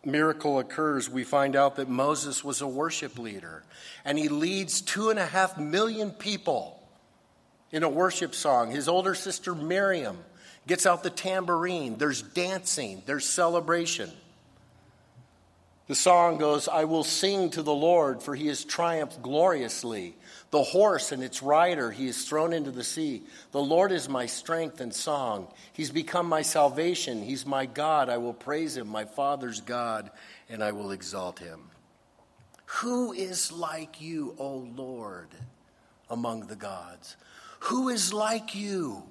miracle 0.04 0.58
occurs, 0.58 1.10
we 1.10 1.24
find 1.24 1.54
out 1.54 1.76
that 1.76 1.88
Moses 1.88 2.42
was 2.42 2.60
a 2.60 2.66
worship 2.66 3.18
leader, 3.18 3.62
and 4.04 4.18
he 4.18 4.28
leads 4.28 4.80
two 4.80 5.10
and 5.10 5.18
a 5.18 5.26
half 5.26 5.58
million 5.58 6.10
people 6.10 6.82
in 7.70 7.82
a 7.82 7.88
worship 7.88 8.34
song. 8.34 8.70
His 8.70 8.88
older 8.88 9.14
sister 9.14 9.54
Miriam 9.54 10.18
gets 10.66 10.86
out 10.86 11.02
the 11.02 11.10
tambourine. 11.10 11.96
There's 11.98 12.22
dancing, 12.22 13.02
there's 13.04 13.26
celebration. 13.26 14.10
The 15.88 15.94
song 15.94 16.36
goes, 16.36 16.68
I 16.68 16.84
will 16.84 17.02
sing 17.02 17.48
to 17.50 17.62
the 17.62 17.74
Lord, 17.74 18.22
for 18.22 18.34
he 18.34 18.48
has 18.48 18.62
triumphed 18.62 19.22
gloriously. 19.22 20.14
The 20.50 20.62
horse 20.62 21.12
and 21.12 21.22
its 21.22 21.42
rider 21.42 21.90
he 21.90 22.08
is 22.08 22.28
thrown 22.28 22.52
into 22.52 22.70
the 22.70 22.84
sea. 22.84 23.22
The 23.52 23.62
Lord 23.62 23.90
is 23.90 24.06
my 24.06 24.26
strength 24.26 24.82
and 24.82 24.94
song. 24.94 25.48
He's 25.72 25.90
become 25.90 26.26
my 26.26 26.42
salvation. 26.42 27.22
He's 27.22 27.46
my 27.46 27.64
God. 27.64 28.10
I 28.10 28.18
will 28.18 28.34
praise 28.34 28.76
him, 28.76 28.86
my 28.86 29.06
Father's 29.06 29.62
God, 29.62 30.10
and 30.50 30.62
I 30.62 30.72
will 30.72 30.90
exalt 30.90 31.38
him. 31.38 31.70
Who 32.66 33.14
is 33.14 33.50
like 33.50 33.98
you, 33.98 34.34
O 34.38 34.68
Lord, 34.76 35.28
among 36.10 36.48
the 36.48 36.56
gods? 36.56 37.16
Who 37.60 37.88
is 37.88 38.12
like 38.12 38.54
you, 38.54 39.04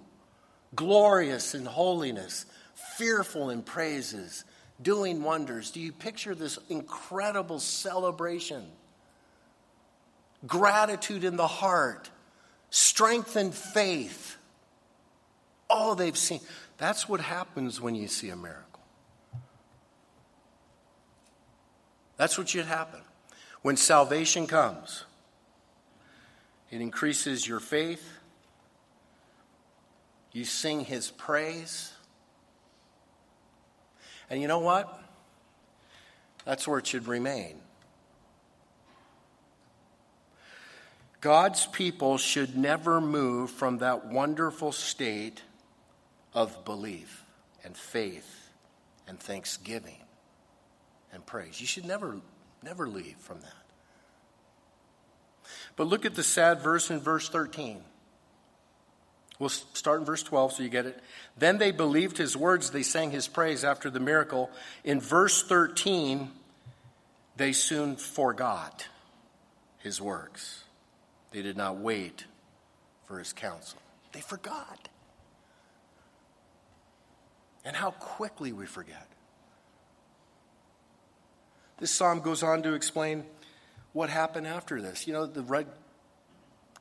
glorious 0.75 1.55
in 1.55 1.65
holiness, 1.65 2.45
fearful 2.97 3.49
in 3.49 3.63
praises? 3.63 4.45
Doing 4.81 5.23
wonders. 5.23 5.71
Do 5.71 5.79
you 5.79 5.91
picture 5.91 6.35
this 6.35 6.59
incredible 6.69 7.59
celebration? 7.59 8.65
Gratitude 10.45 11.23
in 11.23 11.35
the 11.35 11.47
heart, 11.47 12.09
strengthened 12.69 13.55
faith. 13.55 14.37
All 15.69 15.95
they've 15.95 16.17
seen. 16.17 16.39
That's 16.77 17.09
what 17.09 17.19
happens 17.19 17.81
when 17.81 17.95
you 17.95 18.07
see 18.07 18.29
a 18.29 18.35
miracle. 18.35 18.63
That's 22.17 22.37
what 22.37 22.49
should 22.49 22.65
happen. 22.65 23.01
When 23.61 23.77
salvation 23.77 24.47
comes, 24.47 25.03
it 26.69 26.81
increases 26.81 27.47
your 27.47 27.59
faith. 27.59 28.03
You 30.31 30.45
sing 30.45 30.85
his 30.85 31.09
praise. 31.09 31.93
And 34.29 34.41
you 34.41 34.47
know 34.47 34.59
what? 34.59 35.01
That's 36.45 36.67
where 36.67 36.79
it 36.79 36.87
should 36.87 37.07
remain. 37.07 37.55
God's 41.19 41.65
people 41.65 42.17
should 42.17 42.55
never 42.55 43.01
move 43.01 43.49
from 43.49 43.79
that 43.79 44.05
wonderful 44.05 44.71
state 44.71 45.41
of 46.33 46.63
belief 46.63 47.23
and 47.63 47.75
faith 47.75 48.49
and 49.07 49.19
thanksgiving 49.19 49.97
and 51.11 51.25
praise. 51.25 51.59
You 51.59 51.67
should 51.67 51.85
never, 51.85 52.17
never 52.63 52.87
leave 52.87 53.17
from 53.17 53.41
that. 53.41 53.53
But 55.75 55.87
look 55.87 56.05
at 56.05 56.15
the 56.15 56.23
sad 56.23 56.61
verse 56.61 56.91
in 56.91 56.99
verse 56.99 57.29
13. 57.29 57.81
We'll 59.39 59.49
start 59.49 59.99
in 59.99 60.05
verse 60.05 60.23
12 60.23 60.53
so 60.53 60.63
you 60.63 60.69
get 60.69 60.85
it. 60.85 60.99
Then 61.37 61.59
they 61.59 61.71
believed 61.71 62.17
his 62.17 62.35
words, 62.35 62.71
they 62.71 62.83
sang 62.83 63.11
his 63.11 63.27
praise 63.27 63.63
after 63.63 63.89
the 63.89 63.99
miracle. 63.99 64.49
In 64.83 64.99
verse 64.99 65.43
13, 65.43 66.31
they 67.35 67.53
soon 67.53 67.95
forgot 67.97 68.87
his 69.79 70.01
works. 70.01 70.63
They 71.31 71.43
did 71.43 71.55
not 71.55 71.77
wait 71.77 72.25
for 73.05 73.19
his 73.19 73.31
counsel. 73.31 73.79
They 74.11 74.21
forgot. 74.21 74.89
And 77.63 77.75
how 77.75 77.91
quickly 77.91 78.51
we 78.51 78.65
forget. 78.65 79.07
This 81.77 81.91
psalm 81.91 82.21
goes 82.21 82.41
on 82.41 82.63
to 82.63 82.73
explain 82.73 83.23
what 83.93 84.09
happened 84.09 84.47
after 84.47 84.81
this. 84.81 85.05
You 85.05 85.13
know, 85.13 85.25
the 85.27 85.43
red 85.43 85.67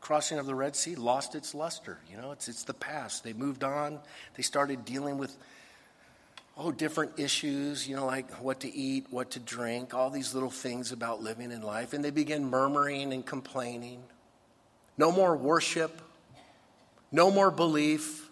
crossing 0.07 0.39
of 0.39 0.47
the 0.47 0.55
Red 0.55 0.77
Sea 0.77 0.95
lost 0.95 1.35
its 1.35 1.53
luster. 1.53 1.99
You 2.09 2.17
know, 2.17 2.31
it's, 2.31 2.47
it's 2.47 2.63
the 2.63 2.75
past. 2.75 3.25
They 3.25 3.33
moved 3.33 3.65
on. 3.65 3.99
They 4.37 4.45
started 4.45 4.85
dealing 4.85 5.19
with, 5.19 5.37
oh, 6.57 6.71
different 6.71 7.19
issues, 7.19 7.89
you 7.89 7.97
know, 7.97 8.07
like 8.07 8.31
what 8.35 8.61
to 8.61 8.73
eat, 8.73 9.07
what 9.11 9.33
to 9.33 9.41
drink, 9.41 9.95
all 9.95 10.11
these 10.11 10.33
little 10.33 10.51
things 10.51 10.93
about 10.93 11.25
living 11.25 11.51
in 11.51 11.61
life. 11.61 11.93
And 11.93 12.05
they 12.05 12.13
began 12.13 12.45
murmuring 12.45 13.13
and 13.13 13.27
complaining. 13.27 14.01
No 14.97 15.11
more 15.11 15.37
worship, 15.37 16.01
no 17.11 17.33
more 17.33 17.51
belief. 17.51 18.31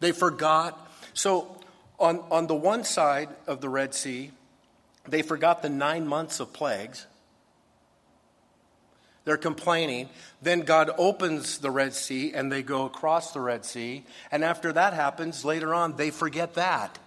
They 0.00 0.12
forgot. 0.12 0.86
So, 1.14 1.56
on, 1.98 2.22
on 2.30 2.46
the 2.46 2.54
one 2.54 2.84
side 2.84 3.30
of 3.46 3.62
the 3.62 3.70
Red 3.70 3.94
Sea, 3.94 4.32
they 5.08 5.22
forgot 5.22 5.62
the 5.62 5.70
nine 5.70 6.06
months 6.06 6.40
of 6.40 6.52
plagues 6.52 7.06
They're 9.24 9.36
complaining. 9.36 10.10
Then 10.42 10.60
God 10.60 10.90
opens 10.98 11.58
the 11.58 11.70
Red 11.70 11.94
Sea 11.94 12.32
and 12.34 12.52
they 12.52 12.62
go 12.62 12.84
across 12.84 13.32
the 13.32 13.40
Red 13.40 13.64
Sea. 13.64 14.04
And 14.30 14.44
after 14.44 14.72
that 14.72 14.92
happens, 14.92 15.44
later 15.44 15.74
on, 15.74 15.96
they 15.96 16.10
forget 16.10 16.54
that. 16.54 16.98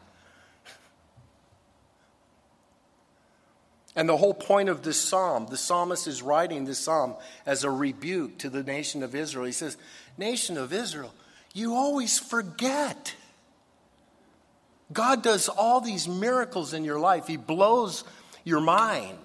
And 3.96 4.08
the 4.08 4.18
whole 4.18 4.34
point 4.34 4.70
of 4.70 4.84
this 4.84 5.00
psalm, 5.02 5.48
the 5.50 5.58
psalmist 5.58 6.06
is 6.06 6.22
writing 6.22 6.66
this 6.66 6.78
psalm 6.78 7.16
as 7.48 7.64
a 7.64 7.72
rebuke 7.72 8.38
to 8.40 8.50
the 8.50 8.62
nation 8.62 9.02
of 9.02 9.16
Israel. 9.16 9.46
He 9.46 9.52
says, 9.52 9.76
Nation 10.20 10.58
of 10.58 10.72
Israel, 10.72 11.14
you 11.54 11.74
always 11.74 12.20
forget. 12.20 13.16
God 14.94 15.24
does 15.24 15.50
all 15.50 15.82
these 15.82 16.08
miracles 16.08 16.74
in 16.74 16.84
your 16.84 17.00
life, 17.00 17.26
He 17.26 17.38
blows 17.38 18.04
your 18.44 18.62
mind. 18.62 19.18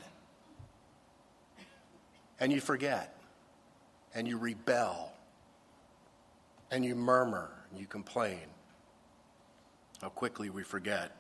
And 2.42 2.52
you 2.52 2.60
forget, 2.60 3.14
and 4.16 4.26
you 4.26 4.36
rebel, 4.36 5.12
and 6.72 6.84
you 6.84 6.96
murmur, 6.96 7.52
and 7.70 7.78
you 7.78 7.86
complain. 7.86 8.40
How 10.00 10.08
quickly 10.08 10.50
we 10.50 10.64
forget. 10.64 11.14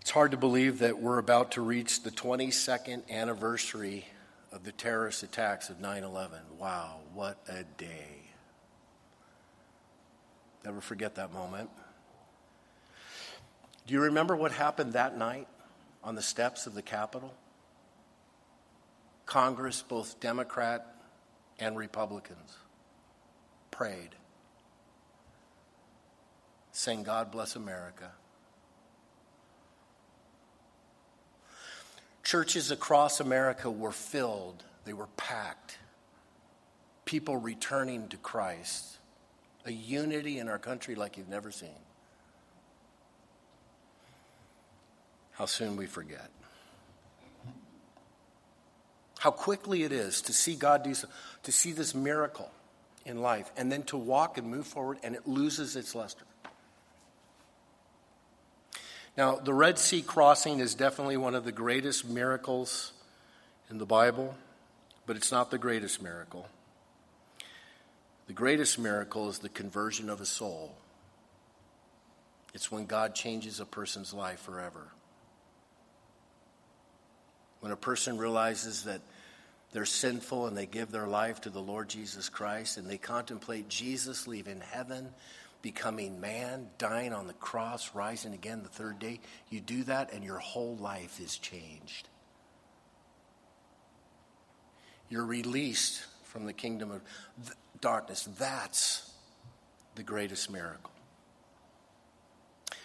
It's 0.00 0.10
hard 0.12 0.30
to 0.30 0.36
believe 0.36 0.78
that 0.78 1.00
we're 1.00 1.18
about 1.18 1.50
to 1.52 1.62
reach 1.62 2.04
the 2.04 2.12
22nd 2.12 3.10
anniversary 3.10 4.06
of 4.52 4.62
the 4.62 4.70
terrorist 4.70 5.24
attacks 5.24 5.68
of 5.68 5.80
9 5.80 6.04
11. 6.04 6.38
Wow, 6.60 6.98
what 7.14 7.38
a 7.48 7.64
day. 7.76 8.30
Never 10.64 10.80
forget 10.80 11.16
that 11.16 11.32
moment. 11.32 11.70
Do 13.88 13.94
you 13.94 14.02
remember 14.02 14.36
what 14.36 14.52
happened 14.52 14.92
that 14.92 15.18
night 15.18 15.48
on 16.04 16.14
the 16.14 16.22
steps 16.22 16.68
of 16.68 16.74
the 16.74 16.82
Capitol? 16.82 17.34
Congress, 19.28 19.84
both 19.86 20.18
Democrat 20.20 20.86
and 21.58 21.76
Republicans, 21.76 22.56
prayed, 23.70 24.16
saying, 26.72 27.02
God 27.02 27.30
bless 27.30 27.54
America. 27.54 28.10
Churches 32.24 32.70
across 32.70 33.20
America 33.20 33.70
were 33.70 33.92
filled, 33.92 34.64
they 34.86 34.94
were 34.94 35.08
packed. 35.18 35.76
People 37.04 37.36
returning 37.36 38.08
to 38.08 38.16
Christ. 38.16 38.96
A 39.66 39.72
unity 39.72 40.38
in 40.38 40.48
our 40.48 40.58
country 40.58 40.94
like 40.94 41.18
you've 41.18 41.28
never 41.28 41.50
seen. 41.50 41.68
How 45.32 45.44
soon 45.44 45.76
we 45.76 45.84
forget. 45.84 46.30
How 49.28 49.32
quickly 49.32 49.82
it 49.82 49.92
is 49.92 50.22
to 50.22 50.32
see 50.32 50.54
God 50.54 50.82
do, 50.82 50.94
to 51.42 51.52
see 51.52 51.72
this 51.72 51.94
miracle 51.94 52.50
in 53.04 53.20
life, 53.20 53.52
and 53.58 53.70
then 53.70 53.82
to 53.82 53.98
walk 53.98 54.38
and 54.38 54.46
move 54.46 54.66
forward, 54.66 54.96
and 55.02 55.14
it 55.14 55.28
loses 55.28 55.76
its 55.76 55.94
luster. 55.94 56.24
Now, 59.18 59.36
the 59.36 59.52
Red 59.52 59.78
Sea 59.78 60.00
crossing 60.00 60.60
is 60.60 60.74
definitely 60.74 61.18
one 61.18 61.34
of 61.34 61.44
the 61.44 61.52
greatest 61.52 62.08
miracles 62.08 62.94
in 63.68 63.76
the 63.76 63.84
Bible, 63.84 64.34
but 65.04 65.14
it's 65.14 65.30
not 65.30 65.50
the 65.50 65.58
greatest 65.58 66.00
miracle. 66.02 66.48
The 68.28 68.32
greatest 68.32 68.78
miracle 68.78 69.28
is 69.28 69.40
the 69.40 69.50
conversion 69.50 70.08
of 70.08 70.22
a 70.22 70.26
soul. 70.26 70.74
It's 72.54 72.72
when 72.72 72.86
God 72.86 73.14
changes 73.14 73.60
a 73.60 73.66
person's 73.66 74.14
life 74.14 74.40
forever. 74.40 74.88
When 77.60 77.72
a 77.72 77.76
person 77.76 78.16
realizes 78.16 78.84
that 78.84 79.02
they're 79.72 79.84
sinful 79.84 80.46
and 80.46 80.56
they 80.56 80.66
give 80.66 80.90
their 80.90 81.06
life 81.06 81.42
to 81.42 81.50
the 81.50 81.60
Lord 81.60 81.88
Jesus 81.88 82.28
Christ 82.28 82.78
and 82.78 82.88
they 82.88 82.98
contemplate 82.98 83.68
Jesus 83.68 84.26
leaving 84.26 84.60
heaven 84.60 85.10
becoming 85.62 86.20
man, 86.20 86.68
dying 86.78 87.12
on 87.12 87.26
the 87.26 87.32
cross, 87.34 87.94
rising 87.94 88.34
again 88.34 88.62
the 88.62 88.68
third 88.68 88.98
day. 88.98 89.20
You 89.50 89.60
do 89.60 89.84
that, 89.84 90.12
and 90.12 90.22
your 90.22 90.38
whole 90.38 90.76
life 90.76 91.20
is 91.20 91.36
changed. 91.36 92.08
You're 95.08 95.24
released 95.24 96.04
from 96.24 96.46
the 96.46 96.52
kingdom 96.52 96.90
of 96.90 97.02
darkness. 97.80 98.28
That's 98.38 99.10
the 99.94 100.02
greatest 100.02 100.50
miracle. 100.50 100.92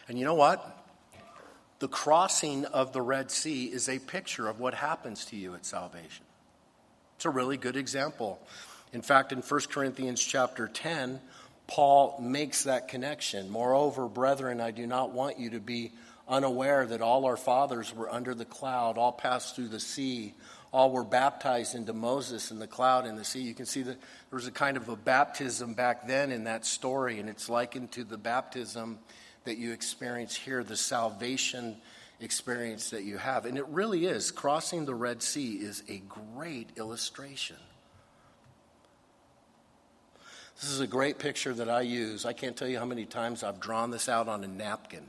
And 0.07 0.17
you 0.17 0.25
know 0.25 0.35
what? 0.35 0.85
The 1.79 1.87
crossing 1.87 2.65
of 2.65 2.93
the 2.93 3.01
Red 3.01 3.29
Sea 3.29 3.65
is 3.65 3.89
a 3.89 3.99
picture 3.99 4.47
of 4.47 4.59
what 4.59 4.73
happens 4.73 5.25
to 5.25 5.35
you 5.35 5.53
at 5.53 5.65
salvation. 5.65 6.22
It's 7.15 7.25
a 7.25 7.29
really 7.29 7.57
good 7.57 7.75
example. 7.75 8.39
In 8.91 9.01
fact, 9.01 9.31
in 9.31 9.39
1 9.39 9.61
Corinthians 9.71 10.21
chapter 10.21 10.67
10, 10.67 11.19
Paul 11.67 12.19
makes 12.21 12.63
that 12.63 12.87
connection. 12.87 13.49
Moreover, 13.49 14.07
brethren, 14.07 14.61
I 14.61 14.71
do 14.71 14.85
not 14.85 15.11
want 15.11 15.39
you 15.39 15.51
to 15.51 15.59
be 15.59 15.91
unaware 16.27 16.85
that 16.85 17.01
all 17.01 17.25
our 17.25 17.37
fathers 17.37 17.93
were 17.93 18.11
under 18.11 18.35
the 18.35 18.45
cloud, 18.45 18.97
all 18.97 19.11
passed 19.11 19.55
through 19.55 19.69
the 19.69 19.79
sea, 19.79 20.33
all 20.71 20.91
were 20.91 21.03
baptized 21.03 21.75
into 21.75 21.93
Moses 21.93 22.51
in 22.51 22.59
the 22.59 22.67
cloud 22.67 23.05
and 23.05 23.17
the 23.17 23.23
sea. 23.23 23.41
You 23.41 23.53
can 23.53 23.65
see 23.65 23.83
that 23.83 23.99
there 23.99 24.37
was 24.37 24.47
a 24.47 24.51
kind 24.51 24.75
of 24.77 24.89
a 24.89 24.95
baptism 24.95 25.73
back 25.73 26.07
then 26.07 26.31
in 26.31 26.45
that 26.45 26.65
story, 26.65 27.19
and 27.19 27.29
it's 27.29 27.49
likened 27.49 27.91
to 27.91 28.03
the 28.03 28.17
baptism 28.17 28.99
that 29.45 29.57
you 29.57 29.71
experience 29.71 30.35
here, 30.35 30.63
the 30.63 30.77
salvation 30.77 31.77
experience 32.19 32.91
that 32.91 33.03
you 33.03 33.17
have. 33.17 33.45
And 33.45 33.57
it 33.57 33.67
really 33.67 34.05
is. 34.05 34.31
Crossing 34.31 34.85
the 34.85 34.95
Red 34.95 35.21
Sea 35.21 35.53
is 35.55 35.83
a 35.89 35.97
great 36.07 36.69
illustration 36.77 37.57
this 40.61 40.71
is 40.71 40.79
a 40.79 40.87
great 40.87 41.19
picture 41.19 41.53
that 41.53 41.69
I 41.69 41.81
use. 41.81 42.25
I 42.25 42.33
can't 42.33 42.55
tell 42.55 42.67
you 42.67 42.79
how 42.79 42.85
many 42.85 43.05
times 43.05 43.43
I've 43.43 43.59
drawn 43.59 43.91
this 43.91 44.07
out 44.07 44.27
on 44.27 44.43
a 44.43 44.47
napkin 44.47 45.03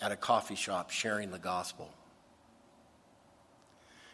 at 0.00 0.12
a 0.12 0.16
coffee 0.16 0.54
shop 0.54 0.90
sharing 0.90 1.30
the 1.30 1.38
gospel. 1.38 1.90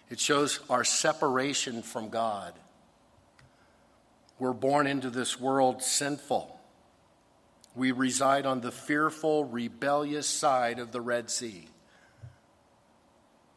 It 0.09 0.19
shows 0.19 0.61
our 0.71 0.85
separation 0.85 1.83
from 1.83 2.09
God. 2.09 2.55
We're 4.39 4.53
born 4.53 4.87
into 4.87 5.11
this 5.11 5.39
world 5.39 5.83
sinful. 5.83 6.59
We 7.81 7.93
reside 7.93 8.45
on 8.45 8.61
the 8.61 8.71
fearful, 8.71 9.47
rebellious 9.47 10.27
side 10.27 10.81
of 10.81 10.93
the 10.93 11.01
Red 11.01 11.31
Sea. 11.31 11.67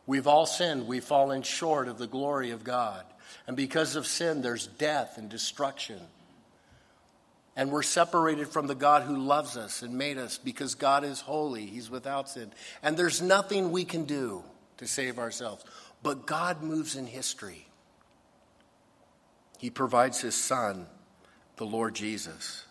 We've 0.08 0.28
all 0.28 0.46
sinned. 0.46 0.88
We've 0.88 1.04
fallen 1.04 1.42
short 1.42 1.90
of 1.90 1.98
the 1.98 2.08
glory 2.08 2.52
of 2.52 2.64
God. 2.64 3.04
And 3.48 3.58
because 3.58 3.98
of 3.98 4.08
sin, 4.08 4.42
there's 4.42 4.66
death 4.66 5.18
and 5.18 5.28
destruction. 5.28 6.00
And 7.58 7.70
we're 7.70 7.84
separated 7.84 8.48
from 8.48 8.68
the 8.68 8.76
God 8.76 9.04
who 9.04 9.18
loves 9.18 9.58
us 9.58 9.82
and 9.82 9.98
made 9.98 10.18
us 10.18 10.38
because 10.38 10.76
God 10.76 11.04
is 11.04 11.20
holy. 11.20 11.66
He's 11.66 11.90
without 11.90 12.30
sin. 12.30 12.54
And 12.82 12.96
there's 12.96 13.22
nothing 13.22 13.74
we 13.74 13.84
can 13.84 14.06
do 14.06 14.42
to 14.78 14.88
save 14.88 15.20
ourselves. 15.20 15.66
But 16.02 16.26
God 16.26 16.64
moves 16.64 16.96
in 16.96 17.08
history. 17.08 17.68
He 19.58 19.70
provides 19.70 20.22
His 20.22 20.36
Son, 20.36 20.88
the 21.58 21.66
Lord 21.66 21.94
Jesus. 21.94 22.64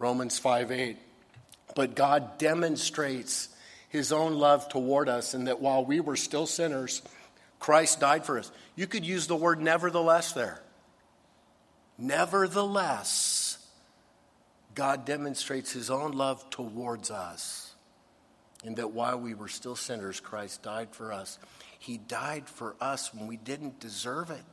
Romans 0.00 0.36
5 0.36 0.72
8. 0.72 0.96
But 1.76 1.94
God 1.94 2.38
demonstrates 2.38 3.48
His 3.88 4.10
own 4.10 4.34
love 4.34 4.68
toward 4.68 5.08
us, 5.08 5.34
in 5.34 5.44
that 5.44 5.60
while 5.60 5.84
we 5.84 6.00
were 6.00 6.16
still 6.16 6.46
sinners, 6.46 7.02
Christ 7.60 8.00
died 8.00 8.24
for 8.24 8.40
us. 8.40 8.50
You 8.74 8.88
could 8.88 9.06
use 9.06 9.28
the 9.28 9.36
word 9.36 9.60
nevertheless 9.60 10.32
there. 10.32 10.60
Nevertheless, 11.96 13.58
God 14.74 15.04
demonstrates 15.04 15.70
his 15.70 15.90
own 15.90 16.12
love 16.12 16.48
towards 16.48 17.10
us 17.10 17.74
in 18.64 18.76
that 18.76 18.92
while 18.92 19.18
we 19.18 19.34
were 19.34 19.48
still 19.48 19.76
sinners, 19.76 20.20
Christ 20.20 20.62
died 20.62 20.88
for 20.92 21.12
us. 21.12 21.38
He 21.78 21.98
died 21.98 22.48
for 22.48 22.74
us 22.80 23.12
when 23.12 23.26
we 23.26 23.36
didn't 23.36 23.80
deserve 23.80 24.30
it. 24.30 24.44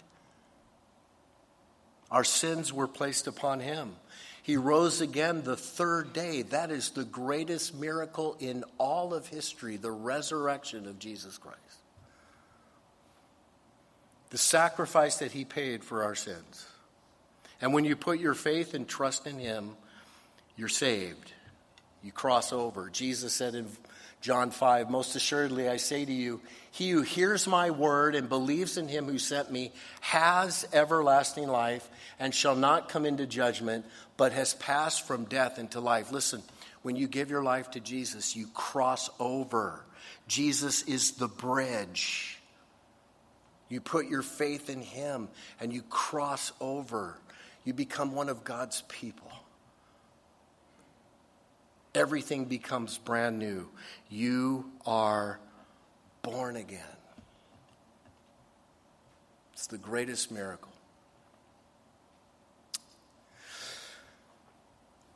Our 2.09 2.23
sins 2.23 2.71
were 2.71 2.87
placed 2.87 3.27
upon 3.27 3.59
him. 3.59 3.95
He 4.47 4.55
rose 4.55 5.01
again 5.01 5.43
the 5.43 5.57
third 5.57 6.13
day. 6.13 6.43
That 6.43 6.71
is 6.71 6.91
the 6.91 7.03
greatest 7.03 7.75
miracle 7.75 8.37
in 8.39 8.63
all 8.77 9.13
of 9.13 9.27
history 9.27 9.75
the 9.75 9.91
resurrection 9.91 10.87
of 10.87 10.99
Jesus 10.99 11.37
Christ. 11.37 11.59
The 14.29 14.37
sacrifice 14.37 15.17
that 15.17 15.33
he 15.33 15.43
paid 15.43 15.83
for 15.83 16.01
our 16.01 16.15
sins. 16.15 16.65
And 17.59 17.73
when 17.73 17.83
you 17.83 17.97
put 17.97 18.21
your 18.21 18.35
faith 18.35 18.73
and 18.73 18.87
trust 18.87 19.27
in 19.27 19.37
Him, 19.37 19.71
you're 20.55 20.69
saved. 20.69 21.33
You 22.01 22.13
cross 22.13 22.53
over. 22.53 22.89
Jesus 22.89 23.33
said 23.33 23.53
in 23.53 23.67
John 24.21 24.51
5, 24.51 24.89
Most 24.89 25.13
assuredly 25.17 25.67
I 25.67 25.75
say 25.75 26.05
to 26.05 26.13
you, 26.13 26.39
he 26.71 26.91
who 26.91 27.01
hears 27.01 27.47
my 27.47 27.71
word 27.71 28.15
and 28.15 28.29
believes 28.29 28.77
in 28.77 28.87
him 28.87 29.05
who 29.05 29.17
sent 29.17 29.51
me 29.51 29.71
has 29.99 30.67
everlasting 30.73 31.47
life 31.47 31.89
and 32.19 32.33
shall 32.33 32.55
not 32.55 32.89
come 32.89 33.05
into 33.05 33.25
judgment, 33.25 33.85
but 34.17 34.33
has 34.33 34.55
passed 34.55 35.05
from 35.05 35.25
death 35.25 35.59
into 35.59 35.79
life. 35.79 36.11
Listen, 36.11 36.41
when 36.81 36.95
you 36.95 37.07
give 37.07 37.29
your 37.29 37.43
life 37.43 37.71
to 37.71 37.79
Jesus, 37.79 38.35
you 38.35 38.47
cross 38.47 39.09
over. 39.19 39.85
Jesus 40.27 40.83
is 40.83 41.11
the 41.11 41.27
bridge. 41.27 42.39
You 43.69 43.81
put 43.81 44.07
your 44.07 44.21
faith 44.21 44.69
in 44.69 44.81
Him 44.81 45.29
and 45.59 45.71
you 45.71 45.81
cross 45.83 46.51
over. 46.59 47.17
You 47.63 47.73
become 47.73 48.13
one 48.13 48.29
of 48.29 48.43
God's 48.43 48.81
people. 48.87 49.31
Everything 51.93 52.45
becomes 52.45 52.97
brand 52.97 53.39
new. 53.39 53.67
You 54.09 54.71
are 54.85 55.39
born 56.21 56.55
again. 56.55 56.79
It's 59.53 59.67
the 59.67 59.77
greatest 59.77 60.31
miracle. 60.31 60.76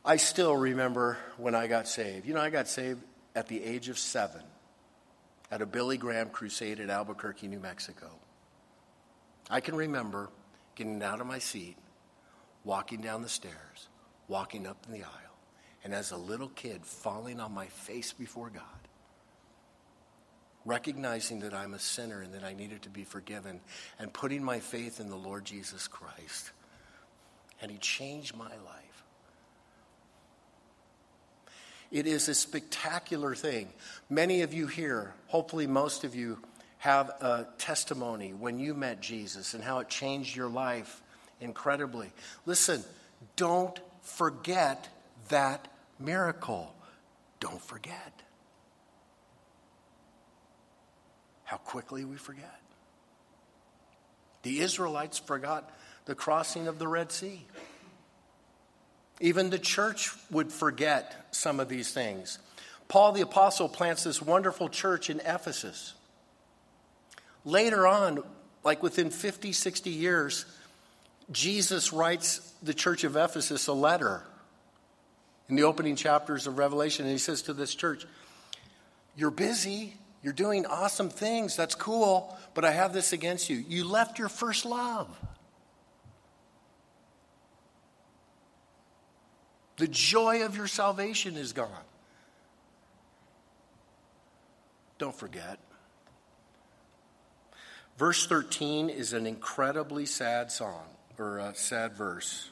I 0.03 0.17
still 0.17 0.55
remember 0.55 1.17
when 1.37 1.53
I 1.53 1.67
got 1.67 1.87
saved. 1.87 2.25
You 2.25 2.33
know, 2.33 2.41
I 2.41 2.49
got 2.49 2.67
saved 2.67 3.01
at 3.35 3.47
the 3.47 3.63
age 3.63 3.87
of 3.89 3.99
seven 3.99 4.41
at 5.51 5.61
a 5.61 5.65
Billy 5.65 5.97
Graham 5.97 6.29
crusade 6.29 6.79
at 6.79 6.89
Albuquerque, 6.89 7.47
New 7.47 7.59
Mexico. 7.59 8.09
I 9.49 9.59
can 9.59 9.75
remember 9.75 10.29
getting 10.75 11.03
out 11.03 11.21
of 11.21 11.27
my 11.27 11.39
seat, 11.39 11.75
walking 12.63 13.01
down 13.01 13.21
the 13.21 13.29
stairs, 13.29 13.89
walking 14.27 14.65
up 14.65 14.77
in 14.87 14.93
the 14.93 15.03
aisle, 15.03 15.37
and 15.83 15.93
as 15.93 16.11
a 16.11 16.17
little 16.17 16.49
kid, 16.49 16.85
falling 16.85 17.39
on 17.39 17.53
my 17.53 17.67
face 17.67 18.13
before 18.13 18.49
God, 18.49 18.63
recognizing 20.65 21.41
that 21.41 21.53
I'm 21.53 21.73
a 21.73 21.79
sinner 21.79 22.21
and 22.21 22.33
that 22.33 22.43
I 22.43 22.53
needed 22.53 22.83
to 22.83 22.89
be 22.89 23.03
forgiven, 23.03 23.59
and 23.99 24.11
putting 24.11 24.43
my 24.43 24.59
faith 24.59 24.99
in 24.99 25.09
the 25.09 25.15
Lord 25.15 25.45
Jesus 25.45 25.87
Christ. 25.87 26.51
And 27.61 27.69
He 27.69 27.77
changed 27.77 28.35
my 28.35 28.49
life. 28.65 28.80
It 31.91 32.07
is 32.07 32.29
a 32.29 32.33
spectacular 32.33 33.35
thing. 33.35 33.67
Many 34.09 34.41
of 34.41 34.53
you 34.53 34.67
here, 34.67 35.13
hopefully 35.27 35.67
most 35.67 36.03
of 36.03 36.15
you, 36.15 36.39
have 36.77 37.09
a 37.09 37.47
testimony 37.57 38.33
when 38.33 38.57
you 38.57 38.73
met 38.73 39.01
Jesus 39.01 39.53
and 39.53 39.63
how 39.63 39.79
it 39.79 39.89
changed 39.89 40.35
your 40.35 40.49
life 40.49 41.01
incredibly. 41.39 42.11
Listen, 42.45 42.83
don't 43.35 43.79
forget 44.01 44.89
that 45.29 45.67
miracle. 45.99 46.73
Don't 47.39 47.61
forget. 47.61 48.23
How 51.43 51.57
quickly 51.57 52.05
we 52.05 52.15
forget. 52.15 52.61
The 54.43 54.61
Israelites 54.61 55.19
forgot 55.19 55.69
the 56.05 56.15
crossing 56.15 56.67
of 56.67 56.79
the 56.79 56.87
Red 56.87 57.11
Sea. 57.11 57.45
Even 59.21 59.51
the 59.51 59.59
church 59.59 60.11
would 60.31 60.51
forget 60.51 61.27
some 61.31 61.59
of 61.59 61.69
these 61.69 61.93
things. 61.93 62.39
Paul 62.87 63.13
the 63.13 63.21
Apostle 63.21 63.69
plants 63.69 64.03
this 64.03 64.21
wonderful 64.21 64.67
church 64.67 65.09
in 65.09 65.19
Ephesus. 65.21 65.93
Later 67.45 67.87
on, 67.87 68.23
like 68.63 68.83
within 68.83 69.11
50, 69.11 69.53
60 69.53 69.89
years, 69.91 70.45
Jesus 71.31 71.93
writes 71.93 72.39
the 72.61 72.73
church 72.73 73.03
of 73.03 73.15
Ephesus 73.15 73.67
a 73.67 73.73
letter 73.73 74.23
in 75.49 75.55
the 75.55 75.63
opening 75.63 75.95
chapters 75.95 76.47
of 76.47 76.57
Revelation. 76.57 77.05
And 77.05 77.11
he 77.11 77.19
says 77.19 77.43
to 77.43 77.53
this 77.53 77.75
church, 77.75 78.05
You're 79.15 79.31
busy, 79.31 79.93
you're 80.23 80.33
doing 80.33 80.65
awesome 80.65 81.09
things, 81.09 81.55
that's 81.55 81.75
cool, 81.75 82.35
but 82.53 82.65
I 82.65 82.71
have 82.71 82.91
this 82.91 83.13
against 83.13 83.49
you. 83.49 83.63
You 83.67 83.85
left 83.85 84.19
your 84.19 84.29
first 84.29 84.65
love. 84.65 85.07
The 89.77 89.87
joy 89.87 90.43
of 90.45 90.55
your 90.55 90.67
salvation 90.67 91.37
is 91.37 91.53
gone. 91.53 91.69
Don't 94.97 95.15
forget. 95.15 95.57
Verse 97.97 98.27
13 98.27 98.89
is 98.89 99.13
an 99.13 99.25
incredibly 99.25 100.05
sad 100.05 100.51
song, 100.51 100.85
or 101.17 101.39
a 101.39 101.55
sad 101.55 101.93
verse. 101.93 102.49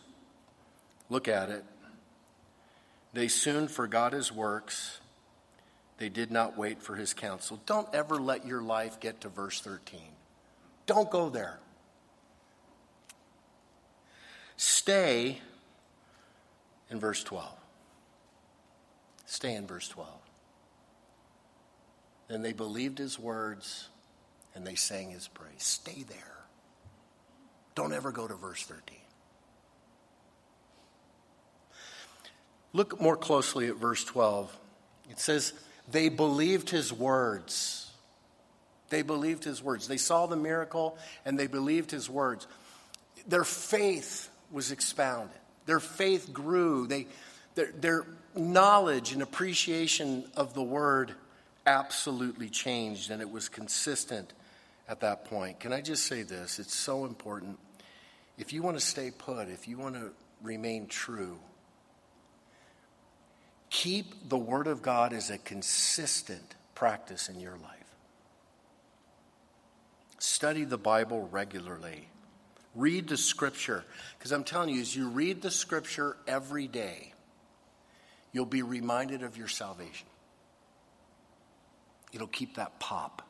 Look 1.09 1.27
at 1.27 1.49
it. 1.49 1.63
They 3.13 3.27
soon 3.27 3.67
forgot 3.67 4.13
his 4.13 4.31
works. 4.31 4.99
They 5.97 6.09
did 6.09 6.31
not 6.31 6.57
wait 6.57 6.81
for 6.81 6.95
his 6.95 7.13
counsel. 7.13 7.59
Don't 7.65 7.87
ever 7.93 8.15
let 8.15 8.45
your 8.45 8.61
life 8.61 8.99
get 8.99 9.21
to 9.21 9.29
verse 9.29 9.59
13. 9.59 9.99
Don't 10.85 11.09
go 11.09 11.29
there. 11.29 11.59
Stay 14.55 15.41
in 16.89 16.99
verse 16.99 17.23
12. 17.23 17.47
Stay 19.25 19.53
in 19.55 19.67
verse 19.67 19.87
12. 19.89 20.09
Then 22.27 22.41
they 22.41 22.53
believed 22.53 22.97
his 22.97 23.19
words 23.19 23.89
and 24.55 24.65
they 24.65 24.75
sang 24.75 25.11
his 25.11 25.27
praise. 25.27 25.63
Stay 25.63 26.03
there. 26.07 26.37
Don't 27.75 27.93
ever 27.93 28.11
go 28.11 28.27
to 28.27 28.35
verse 28.35 28.63
13. 28.63 28.97
Look 32.73 32.99
more 33.01 33.17
closely 33.17 33.67
at 33.67 33.75
verse 33.75 34.03
12. 34.03 34.55
It 35.09 35.19
says, 35.19 35.53
They 35.91 36.09
believed 36.09 36.69
his 36.69 36.93
words. 36.93 37.91
They 38.89 39.01
believed 39.01 39.43
his 39.43 39.63
words. 39.63 39.87
They 39.87 39.97
saw 39.97 40.25
the 40.25 40.35
miracle 40.35 40.97
and 41.25 41.37
they 41.37 41.47
believed 41.47 41.91
his 41.91 42.09
words. 42.09 42.47
Their 43.27 43.43
faith 43.43 44.29
was 44.51 44.71
expounded. 44.71 45.38
Their 45.69 45.79
faith 45.79 46.33
grew. 46.33 46.87
They, 46.87 47.05
their, 47.53 47.71
their 47.79 48.05
knowledge 48.35 49.13
and 49.13 49.21
appreciation 49.21 50.25
of 50.35 50.55
the 50.55 50.63
word 50.63 51.13
absolutely 51.67 52.49
changed, 52.49 53.11
and 53.11 53.21
it 53.21 53.29
was 53.29 53.49
consistent 53.49 54.33
at 54.87 55.01
that 55.01 55.25
point. 55.25 55.59
Can 55.59 55.71
I 55.71 55.81
just 55.81 56.05
say 56.05 56.23
this? 56.23 56.57
It's 56.57 56.73
so 56.73 57.05
important. 57.05 57.59
If 58.39 58.51
you 58.51 58.63
want 58.63 58.79
to 58.79 58.83
stay 58.83 59.11
put, 59.15 59.47
if 59.47 59.67
you 59.67 59.77
want 59.77 59.93
to 59.93 60.09
remain 60.41 60.87
true, 60.87 61.37
keep 63.69 64.27
the 64.27 64.39
Word 64.39 64.65
of 64.65 64.81
God 64.81 65.13
as 65.13 65.29
a 65.29 65.37
consistent 65.37 66.55
practice 66.73 67.29
in 67.29 67.39
your 67.39 67.59
life. 67.61 67.95
Study 70.17 70.63
the 70.63 70.79
Bible 70.79 71.29
regularly. 71.31 72.07
Read 72.79 73.09
the 73.09 73.17
scripture. 73.17 73.83
Because 74.17 74.31
I'm 74.31 74.45
telling 74.45 74.69
you, 74.69 74.79
as 74.79 74.95
you 74.95 75.09
read 75.09 75.41
the 75.41 75.51
scripture 75.51 76.15
every 76.25 76.67
day, 76.67 77.13
you'll 78.31 78.45
be 78.45 78.61
reminded 78.61 79.21
of 79.21 79.35
your 79.37 79.49
salvation. 79.49 80.07
It'll 82.13 82.27
keep 82.27 82.55
that 82.55 82.79
pop, 82.79 83.21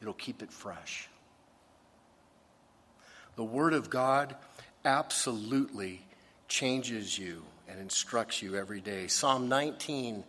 it'll 0.00 0.12
keep 0.12 0.42
it 0.42 0.52
fresh. 0.52 1.08
The 3.36 3.44
Word 3.44 3.72
of 3.72 3.90
God 3.90 4.36
absolutely 4.84 6.02
changes 6.46 7.18
you 7.18 7.42
and 7.68 7.80
instructs 7.80 8.42
you 8.42 8.54
every 8.54 8.80
day. 8.80 9.08
Psalm 9.08 9.48
19 9.48 10.22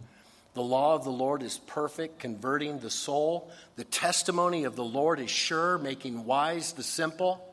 the 0.56 0.64
law 0.64 0.96
of 0.96 1.04
the 1.04 1.12
Lord 1.12 1.44
is 1.44 1.58
perfect, 1.58 2.20
converting 2.20 2.80
the 2.80 2.90
soul. 2.90 3.52
The 3.76 3.84
testimony 3.84 4.64
of 4.64 4.78
the 4.78 4.86
Lord 4.86 5.20
is 5.20 5.30
sure, 5.30 5.78
making 5.78 6.24
wise 6.24 6.72
the 6.72 6.82
simple. 6.82 7.46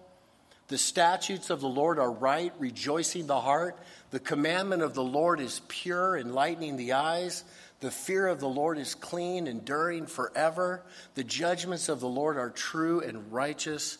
The 0.68 0.78
statutes 0.78 1.50
of 1.50 1.60
the 1.60 1.68
Lord 1.68 1.98
are 1.98 2.10
right, 2.10 2.52
rejoicing 2.58 3.26
the 3.26 3.40
heart. 3.40 3.78
The 4.10 4.20
commandment 4.20 4.82
of 4.82 4.94
the 4.94 5.02
Lord 5.02 5.40
is 5.40 5.60
pure, 5.68 6.16
enlightening 6.16 6.76
the 6.76 6.92
eyes. 6.92 7.44
The 7.80 7.90
fear 7.90 8.28
of 8.28 8.40
the 8.40 8.48
Lord 8.48 8.78
is 8.78 8.94
clean, 8.94 9.46
enduring 9.46 10.06
forever. 10.06 10.82
The 11.14 11.24
judgments 11.24 11.88
of 11.88 12.00
the 12.00 12.08
Lord 12.08 12.38
are 12.38 12.50
true 12.50 13.00
and 13.00 13.32
righteous 13.32 13.98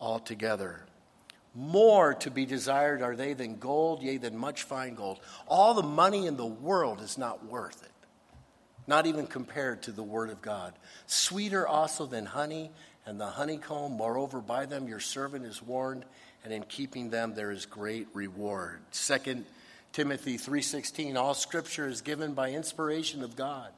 altogether. 0.00 0.84
More 1.54 2.14
to 2.14 2.30
be 2.30 2.46
desired 2.46 3.02
are 3.02 3.16
they 3.16 3.34
than 3.34 3.58
gold, 3.58 4.02
yea, 4.02 4.16
than 4.16 4.36
much 4.36 4.62
fine 4.62 4.94
gold. 4.94 5.20
All 5.46 5.74
the 5.74 5.82
money 5.82 6.26
in 6.26 6.36
the 6.36 6.46
world 6.46 7.00
is 7.00 7.18
not 7.18 7.44
worth 7.46 7.82
it, 7.82 7.90
not 8.86 9.06
even 9.06 9.26
compared 9.26 9.82
to 9.82 9.92
the 9.92 10.02
Word 10.02 10.30
of 10.30 10.40
God. 10.40 10.74
Sweeter 11.06 11.66
also 11.66 12.06
than 12.06 12.26
honey 12.26 12.70
and 13.06 13.20
the 13.20 13.26
honeycomb. 13.26 13.92
Moreover, 13.92 14.40
by 14.40 14.66
them 14.66 14.88
your 14.88 15.00
servant 15.00 15.44
is 15.44 15.62
warned, 15.62 16.04
and 16.44 16.52
in 16.52 16.62
keeping 16.64 17.10
them 17.10 17.34
there 17.34 17.50
is 17.50 17.66
great 17.66 18.08
reward. 18.14 18.80
Second 18.90 19.44
Timothy 19.92 20.38
3:16 20.38 21.16
All 21.16 21.34
scripture 21.34 21.86
is 21.86 22.00
given 22.00 22.34
by 22.34 22.50
inspiration 22.50 23.22
of 23.22 23.36
God, 23.36 23.72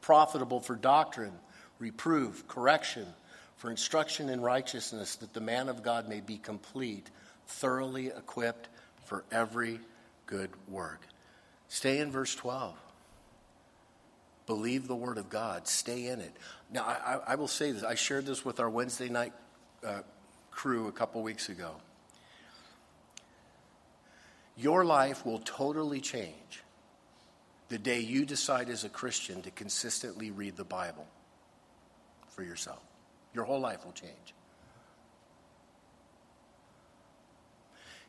profitable 0.00 0.60
for 0.60 0.74
doctrine, 0.74 1.38
reproof, 1.78 2.46
correction, 2.48 3.06
for 3.56 3.70
instruction 3.70 4.28
in 4.28 4.40
righteousness, 4.40 5.16
that 5.16 5.34
the 5.34 5.40
man 5.40 5.68
of 5.68 5.82
God 5.82 6.08
may 6.08 6.20
be 6.20 6.38
complete, 6.38 7.10
thoroughly 7.46 8.08
equipped 8.08 8.68
for 9.04 9.24
every 9.30 9.80
good 10.26 10.50
work. 10.68 11.06
Stay 11.68 11.98
in 11.98 12.10
verse 12.10 12.34
12. 12.34 12.74
Believe 14.46 14.88
the 14.88 14.96
word 14.96 15.18
of 15.18 15.30
God. 15.30 15.68
Stay 15.68 16.06
in 16.06 16.20
it. 16.20 16.32
Now, 16.72 16.84
I, 16.84 17.20
I 17.32 17.34
will 17.34 17.48
say 17.48 17.72
this. 17.72 17.82
I 17.82 17.94
shared 17.94 18.26
this 18.26 18.44
with 18.44 18.60
our 18.60 18.70
Wednesday 18.70 19.08
night 19.08 19.32
uh, 19.84 20.00
crew 20.50 20.88
a 20.88 20.92
couple 20.92 21.22
weeks 21.22 21.48
ago. 21.48 21.72
Your 24.56 24.84
life 24.84 25.24
will 25.24 25.38
totally 25.38 26.00
change 26.00 26.62
the 27.68 27.78
day 27.78 28.00
you 28.00 28.24
decide 28.24 28.68
as 28.68 28.84
a 28.84 28.88
Christian 28.88 29.42
to 29.42 29.50
consistently 29.50 30.30
read 30.30 30.56
the 30.56 30.64
Bible 30.64 31.06
for 32.28 32.42
yourself. 32.42 32.80
Your 33.32 33.44
whole 33.44 33.60
life 33.60 33.84
will 33.84 33.92
change. 33.92 34.34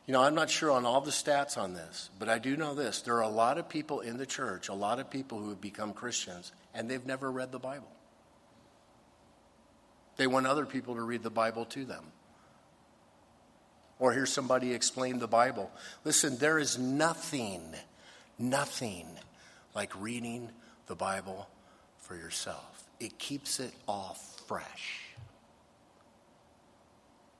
You 0.06 0.12
know, 0.12 0.22
I'm 0.22 0.34
not 0.34 0.50
sure 0.50 0.72
on 0.72 0.84
all 0.84 1.00
the 1.00 1.12
stats 1.12 1.56
on 1.56 1.74
this, 1.74 2.10
but 2.18 2.28
I 2.28 2.38
do 2.38 2.56
know 2.56 2.74
this. 2.74 3.02
There 3.02 3.14
are 3.16 3.22
a 3.22 3.28
lot 3.28 3.56
of 3.56 3.68
people 3.68 4.00
in 4.00 4.16
the 4.16 4.26
church, 4.26 4.68
a 4.68 4.74
lot 4.74 4.98
of 4.98 5.08
people 5.08 5.38
who 5.38 5.50
have 5.50 5.60
become 5.60 5.92
Christians, 5.92 6.50
and 6.74 6.90
they've 6.90 7.06
never 7.06 7.30
read 7.30 7.52
the 7.52 7.60
Bible. 7.60 7.88
They 10.16 10.26
want 10.26 10.46
other 10.46 10.66
people 10.66 10.94
to 10.94 11.02
read 11.02 11.22
the 11.22 11.30
Bible 11.30 11.64
to 11.66 11.84
them. 11.84 12.04
Or 13.98 14.12
hear 14.12 14.26
somebody 14.26 14.72
explain 14.72 15.18
the 15.18 15.28
Bible. 15.28 15.70
Listen, 16.04 16.36
there 16.38 16.58
is 16.58 16.78
nothing, 16.78 17.74
nothing 18.38 19.06
like 19.74 19.92
reading 20.00 20.50
the 20.86 20.96
Bible 20.96 21.48
for 21.98 22.16
yourself. 22.16 22.84
It 22.98 23.18
keeps 23.18 23.60
it 23.60 23.72
all 23.86 24.16
fresh. 24.46 25.00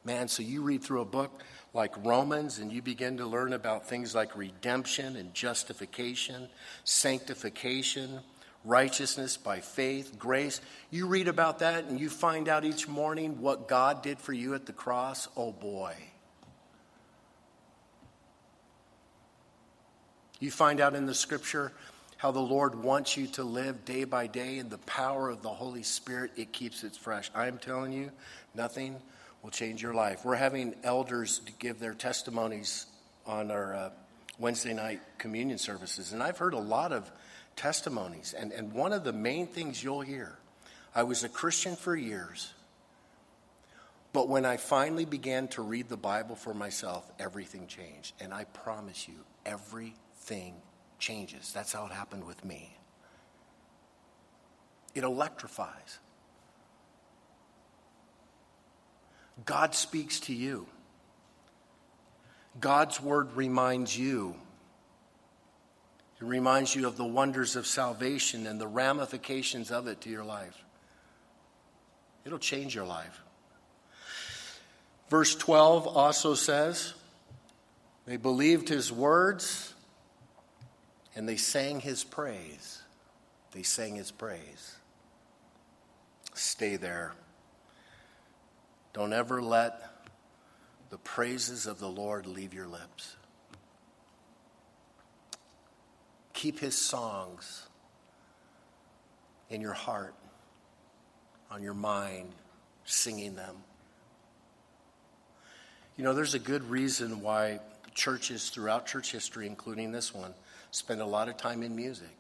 Man, 0.05 0.27
so 0.27 0.43
you 0.43 0.63
read 0.63 0.83
through 0.83 1.03
a 1.03 1.07
book 1.07 1.43
like 1.75 1.93
Romans 2.05 2.59
and 2.59 2.73
you 2.73 2.83
begin 2.83 3.19
to 3.19 3.27
learn 3.27 3.53
about 3.53 3.89
things 3.89 4.15
like 4.15 4.37
redemption 4.37 5.17
and 5.17 5.33
justification, 5.33 6.49
sanctification, 6.83 8.21
righteousness 8.65 9.37
by 9.37 9.61
faith, 9.61 10.19
grace. 10.19 10.61
You 10.91 11.07
read 11.07 11.29
about 11.29 11.61
that 11.61 11.85
and 11.85 11.99
you 11.99 12.09
find 12.09 12.49
out 12.49 12.65
each 12.65 12.89
morning 12.89 13.41
what 13.41 13.69
God 13.69 14.03
did 14.03 14.19
for 14.19 14.33
you 14.33 14.55
at 14.55 14.67
the 14.67 14.73
cross. 14.73 15.29
Oh 15.37 15.53
boy. 15.53 15.95
You 20.39 20.51
find 20.51 20.81
out 20.81 20.95
in 20.95 21.07
the 21.07 21.15
scripture 21.15 21.73
how 22.17 22.31
the 22.31 22.41
Lord 22.41 22.77
wants 22.77 23.17
you 23.17 23.27
to 23.29 23.45
live 23.45 23.85
day 23.85 24.05
by 24.05 24.27
day 24.27 24.59
in 24.59 24.69
the 24.69 24.79
power 24.79 25.29
of 25.29 25.43
the 25.43 25.49
Holy 25.49 25.83
Spirit. 25.83 26.33
It 26.37 26.53
keeps 26.53 26.85
it 26.85 26.95
fresh. 26.95 27.31
I'm 27.35 27.59
telling 27.59 27.93
you, 27.93 28.11
nothing 28.55 28.97
will 29.43 29.51
change 29.51 29.83
your 29.83 29.95
life. 29.95 30.25
We're 30.25 30.37
having 30.37 30.75
elders 30.85 31.41
give 31.59 31.81
their 31.81 31.95
testimonies 31.95 32.87
on 33.27 33.51
our 33.51 33.75
uh, 33.75 33.91
Wednesday 34.39 34.73
night 34.73 35.01
communion 35.19 35.59
services, 35.59 36.13
and 36.13 36.23
I've 36.23 36.39
heard 36.39 36.55
a 36.55 36.61
lot 36.61 36.93
of 36.93 37.11
testimonies. 37.57 38.35
And, 38.37 38.53
and 38.53 38.73
one 38.73 38.93
of 38.93 39.05
the 39.05 39.13
main 39.13 39.47
things 39.47 39.83
you'll 39.83 40.01
hear 40.01 40.39
I 40.95 41.05
was 41.05 41.25
a 41.25 41.29
Christian 41.29 41.75
for 41.75 41.97
years, 41.97 42.53
but 44.13 44.29
when 44.29 44.45
I 44.45 44.59
finally 44.59 45.07
began 45.07 45.49
to 45.49 45.63
read 45.63 45.89
the 45.89 45.97
Bible 45.97 46.37
for 46.37 46.53
myself, 46.53 47.11
everything 47.19 47.67
changed. 47.67 48.15
And 48.21 48.35
I 48.35 48.45
promise 48.45 49.09
you, 49.09 49.15
everything 49.47 50.55
changes. 50.99 51.51
That's 51.53 51.73
how 51.73 51.87
it 51.87 51.93
happened 51.93 52.25
with 52.25 52.45
me. 52.45 52.77
It 54.95 55.05
electrifies. 55.05 55.99
God 59.47 59.75
speaks 59.75 60.21
to 60.21 60.35
you. 60.35 60.67
God's 62.61 63.01
word 63.01 63.35
reminds 63.35 63.97
you. 63.97 64.37
It 66.23 66.27
reminds 66.27 66.77
you 66.77 66.87
of 66.87 66.97
the 66.97 67.05
wonders 67.05 67.57
of 67.57 67.67
salvation 67.67 68.47
and 68.47 68.61
the 68.61 68.69
ramifications 68.69 69.73
of 69.73 69.89
it 69.89 70.03
to 70.03 70.09
your 70.09 70.23
life. 70.23 70.57
It'll 72.25 72.39
change 72.39 72.77
your 72.77 72.85
life. 72.85 73.21
Verse 75.11 75.35
12 75.35 75.89
also 75.89 76.35
says, 76.35 76.95
They 78.07 78.19
believed 78.19 78.69
his 78.69 78.93
words 78.93 79.75
and 81.17 81.29
they 81.29 81.35
sang 81.35 81.81
his 81.81 82.05
praise. 82.05 82.81
They 83.51 83.65
sang 83.65 83.97
his 83.97 84.13
praise. 84.13 84.77
Stay 86.35 86.77
there. 86.77 87.15
Don't 88.93 89.13
ever 89.13 89.43
let 89.43 90.07
the 90.91 90.99
praises 90.99 91.67
of 91.67 91.81
the 91.81 91.91
Lord 91.91 92.29
leave 92.29 92.55
your 92.55 92.69
lips. 92.69 93.17
Keep 96.43 96.59
his 96.59 96.77
songs 96.77 97.69
in 99.49 99.61
your 99.61 99.75
heart, 99.75 100.13
on 101.53 101.63
your 101.63 101.73
mind, 101.73 102.33
singing 102.85 103.37
them. 103.37 103.55
You 105.97 106.03
know, 106.03 106.15
there's 106.15 106.35
a 106.35 106.41
good 106.41 106.69
reason 106.69 107.21
why 107.21 107.61
churches 107.95 108.51
throughout 108.51 108.87
church 108.87 109.13
history, 109.13 109.47
including 109.47 109.93
this 109.93 110.13
one, 110.13 110.35
spend 110.73 111.01
a 111.01 111.07
lot 111.07 111.29
of 111.29 111.37
time 111.37 111.63
in 111.63 111.77
music 111.77 112.17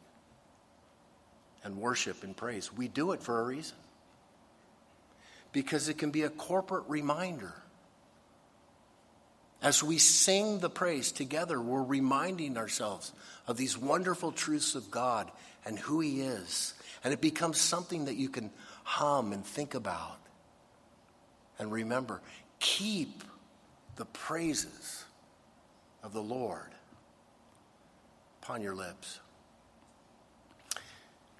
and 1.64 1.76
worship 1.78 2.22
and 2.22 2.36
praise. 2.36 2.72
We 2.72 2.86
do 2.86 3.10
it 3.10 3.20
for 3.20 3.40
a 3.40 3.42
reason 3.42 3.76
because 5.52 5.88
it 5.88 5.98
can 5.98 6.12
be 6.12 6.22
a 6.22 6.30
corporate 6.30 6.84
reminder. 6.86 7.54
As 9.62 9.82
we 9.82 9.98
sing 9.98 10.58
the 10.58 10.70
praise 10.70 11.12
together, 11.12 11.60
we're 11.60 11.82
reminding 11.82 12.56
ourselves 12.56 13.12
of 13.46 13.56
these 13.56 13.78
wonderful 13.78 14.32
truths 14.32 14.74
of 14.74 14.90
God 14.90 15.30
and 15.64 15.78
who 15.78 16.00
He 16.00 16.20
is. 16.20 16.74
And 17.04 17.12
it 17.12 17.20
becomes 17.20 17.60
something 17.60 18.06
that 18.06 18.16
you 18.16 18.28
can 18.28 18.50
hum 18.84 19.32
and 19.32 19.44
think 19.44 19.74
about. 19.74 20.18
And 21.58 21.70
remember, 21.70 22.20
keep 22.58 23.22
the 23.96 24.04
praises 24.06 25.04
of 26.02 26.12
the 26.12 26.22
Lord 26.22 26.70
upon 28.42 28.62
your 28.62 28.74
lips. 28.74 29.20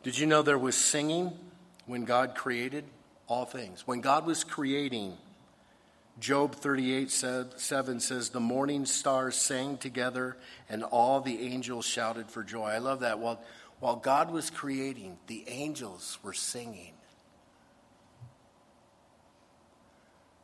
Did 0.05 0.19
you 0.19 0.27
know 0.27 0.43
there 0.43 0.59
was 0.59 0.77
singing 0.77 1.33
when 1.87 2.05
God 2.05 2.35
created? 2.35 2.85
all 3.33 3.47
things. 3.47 3.87
When 3.87 4.03
God 4.03 4.27
was 4.27 4.45
creating, 4.45 5.17
Job 6.23 6.55
38 6.55 7.11
7 7.11 7.99
says, 7.99 8.29
The 8.29 8.39
morning 8.39 8.87
stars 8.87 9.35
sang 9.35 9.77
together 9.77 10.37
and 10.69 10.85
all 10.85 11.21
the 11.21 11.49
angels 11.49 11.85
shouted 11.85 12.31
for 12.31 12.45
joy. 12.45 12.69
I 12.69 12.79
love 12.79 13.01
that. 13.01 13.19
While, 13.19 13.43
while 13.81 13.97
God 13.97 14.31
was 14.31 14.49
creating, 14.49 15.19
the 15.27 15.43
angels 15.49 16.21
were 16.23 16.33
singing. 16.33 16.93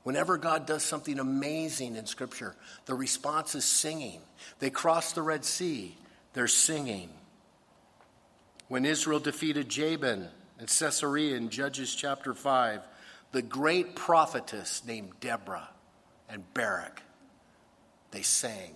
Whenever 0.02 0.36
God 0.36 0.66
does 0.66 0.82
something 0.82 1.20
amazing 1.20 1.94
in 1.94 2.06
Scripture, 2.06 2.56
the 2.86 2.94
response 2.94 3.54
is 3.54 3.64
singing. 3.64 4.20
They 4.58 4.70
crossed 4.70 5.14
the 5.14 5.22
Red 5.22 5.44
Sea, 5.44 5.96
they're 6.32 6.48
singing. 6.48 7.10
When 8.66 8.84
Israel 8.84 9.20
defeated 9.20 9.68
Jabin, 9.68 10.26
in 10.58 10.66
Sisera 10.66 11.20
in 11.20 11.50
Judges 11.50 11.94
chapter 11.94 12.34
5, 12.34 12.80
the 13.32 13.42
great 13.42 13.94
prophetess 13.94 14.82
named 14.86 15.12
Deborah 15.20 15.68
and 16.28 16.42
Barak, 16.54 17.02
they 18.10 18.22
sang. 18.22 18.74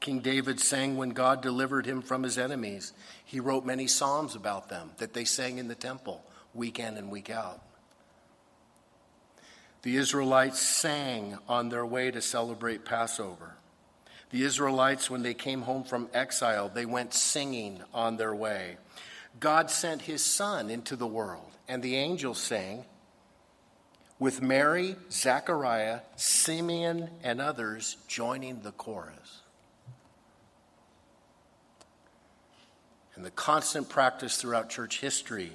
King 0.00 0.20
David 0.20 0.60
sang 0.60 0.96
when 0.96 1.10
God 1.10 1.42
delivered 1.42 1.84
him 1.84 2.02
from 2.02 2.22
his 2.22 2.38
enemies. 2.38 2.92
He 3.24 3.40
wrote 3.40 3.66
many 3.66 3.86
psalms 3.86 4.34
about 4.34 4.68
them 4.68 4.92
that 4.98 5.12
they 5.12 5.24
sang 5.24 5.58
in 5.58 5.68
the 5.68 5.74
temple 5.74 6.24
week 6.54 6.78
in 6.78 6.96
and 6.96 7.10
week 7.10 7.30
out. 7.30 7.60
The 9.82 9.96
Israelites 9.96 10.60
sang 10.60 11.38
on 11.48 11.68
their 11.68 11.86
way 11.86 12.10
to 12.10 12.20
celebrate 12.20 12.84
Passover. 12.84 13.54
The 14.30 14.42
Israelites, 14.42 15.08
when 15.08 15.22
they 15.22 15.34
came 15.34 15.62
home 15.62 15.84
from 15.84 16.08
exile, 16.12 16.68
they 16.68 16.84
went 16.84 17.14
singing 17.14 17.82
on 17.94 18.16
their 18.16 18.34
way. 18.34 18.76
God 19.40 19.70
sent 19.70 20.02
his 20.02 20.24
son 20.24 20.70
into 20.70 20.96
the 20.96 21.06
world, 21.06 21.50
and 21.68 21.82
the 21.82 21.96
angels 21.96 22.38
sang, 22.38 22.84
with 24.18 24.42
Mary, 24.42 24.96
Zechariah, 25.12 26.00
Simeon, 26.16 27.08
and 27.22 27.40
others 27.40 27.96
joining 28.08 28.62
the 28.62 28.72
chorus. 28.72 29.42
And 33.14 33.24
the 33.24 33.30
constant 33.30 33.88
practice 33.88 34.36
throughout 34.36 34.70
church 34.70 35.00
history 35.00 35.52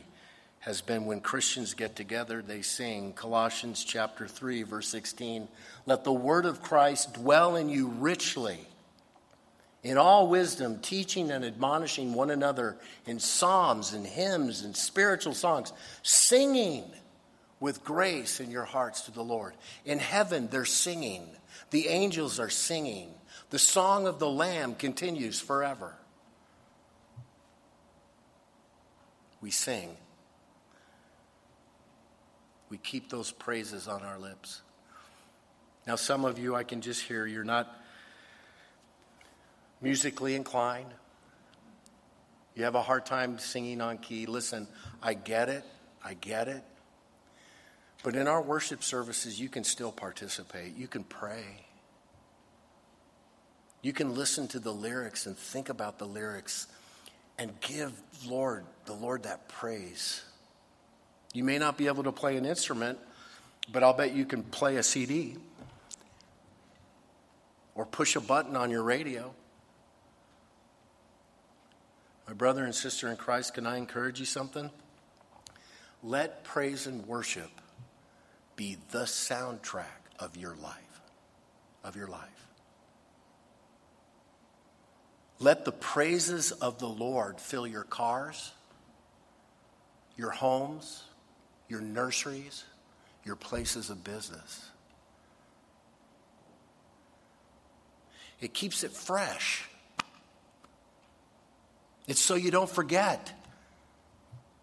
has 0.60 0.82
been 0.82 1.06
when 1.06 1.20
Christians 1.20 1.74
get 1.74 1.96
together, 1.96 2.42
they 2.42 2.62
sing 2.62 3.12
Colossians 3.12 3.84
chapter 3.84 4.28
3, 4.28 4.64
verse 4.64 4.88
16, 4.88 5.50
let 5.86 6.06
the 6.06 6.14
word 6.14 6.46
of 6.46 6.62
Christ 6.62 7.14
dwell 7.16 7.58
in 7.58 7.68
you 7.68 7.88
richly 7.88 8.60
in 9.84 9.98
all 9.98 10.28
wisdom, 10.28 10.80
teaching 10.80 11.30
and 11.30 11.44
admonishing 11.44 12.14
one 12.14 12.30
another 12.30 12.78
in 13.06 13.20
psalms 13.20 13.94
and 13.94 14.08
hymns 14.08 14.64
and 14.64 14.76
spiritual 14.76 15.34
songs, 15.34 15.74
singing 16.02 16.86
with 17.60 17.84
grace 17.84 18.40
in 18.40 18.50
your 18.50 18.64
hearts 18.64 19.02
to 19.02 19.12
the 19.12 19.24
Lord. 19.24 19.54
In 19.86 20.00
heaven, 20.00 20.48
they're 20.50 20.66
singing. 20.66 21.28
The 21.72 21.90
angels 21.90 22.40
are 22.40 22.50
singing. 22.50 23.10
The 23.50 23.60
song 23.60 24.08
of 24.08 24.20
the 24.20 24.30
Lamb 24.30 24.76
continues 24.76 25.40
forever. 25.40 25.94
We 29.42 29.52
sing. 29.52 29.98
We 32.70 32.78
keep 32.78 33.10
those 33.10 33.32
praises 33.32 33.88
on 33.90 34.02
our 34.02 34.18
lips. 34.18 34.62
Now, 35.86 35.98
some 35.98 36.24
of 36.24 36.40
you, 36.40 36.56
I 36.56 36.64
can 36.64 36.80
just 36.80 37.02
hear, 37.04 37.28
you're 37.28 37.44
not 37.44 37.83
musically 39.84 40.34
inclined, 40.34 40.94
you 42.56 42.64
have 42.64 42.76
a 42.76 42.82
hard 42.82 43.06
time 43.06 43.38
singing 43.38 43.82
on 43.82 43.98
key. 43.98 44.26
Listen, 44.26 44.68
I 45.02 45.14
get 45.14 45.50
it. 45.50 45.66
I 46.04 46.14
get 46.14 46.48
it. 46.48 46.64
But 48.04 48.16
in 48.16 48.28
our 48.28 48.42
worship 48.42 48.84
services, 48.84 49.40
you 49.40 49.50
can 49.50 49.64
still 49.64 49.92
participate. 49.92 50.76
You 50.76 50.88
can 50.88 51.04
pray. 51.04 51.66
You 53.82 53.92
can 53.92 54.16
listen 54.16 54.48
to 54.50 54.60
the 54.60 54.72
lyrics 54.72 55.26
and 55.26 55.38
think 55.38 55.70
about 55.70 56.00
the 56.00 56.06
lyrics 56.06 56.68
and 57.38 57.60
give 57.62 57.92
Lord 58.26 58.66
the 58.86 58.94
Lord 58.94 59.24
that 59.24 59.48
praise. 59.50 60.24
You 61.34 61.44
may 61.44 61.58
not 61.58 61.78
be 61.78 61.88
able 61.88 62.04
to 62.04 62.12
play 62.12 62.38
an 62.38 62.46
instrument, 62.46 63.00
but 63.72 63.84
I'll 63.84 63.94
bet 63.94 64.14
you 64.14 64.26
can 64.26 64.44
play 64.44 64.78
a 64.78 64.84
CD 64.84 65.38
or 67.76 67.86
push 67.86 68.16
a 68.16 68.22
button 68.22 68.56
on 68.56 68.70
your 68.70 68.84
radio. 68.84 69.34
My 72.28 72.34
brother 72.34 72.64
and 72.64 72.74
sister 72.74 73.10
in 73.10 73.18
Christ, 73.18 73.54
can 73.54 73.68
I 73.68 73.78
encourage 73.78 74.20
you 74.20 74.26
something? 74.26 74.70
Let 76.02 76.44
praise 76.44 76.88
and 76.88 77.06
worship 77.06 77.50
be 78.56 78.78
the 78.92 79.04
soundtrack 79.04 79.86
of 80.20 80.38
your 80.38 80.56
life, 80.56 81.02
of 81.84 81.96
your 81.96 82.08
life. 82.08 82.48
Let 85.40 85.66
the 85.66 85.72
praises 85.72 86.52
of 86.52 86.80
the 86.80 86.88
Lord 86.88 87.40
fill 87.40 87.68
your 87.68 87.84
cars, 87.84 88.52
your 90.16 90.30
homes, 90.30 91.04
your 91.68 91.82
nurseries, 91.82 92.64
your 93.26 93.36
places 93.36 93.90
of 93.90 94.04
business. 94.04 94.70
It 98.40 98.54
keeps 98.54 98.84
it 98.84 98.92
fresh. 98.92 99.70
It's 102.08 102.22
so 102.22 102.36
you 102.36 102.52
don't 102.52 102.70
forget. 102.70 103.32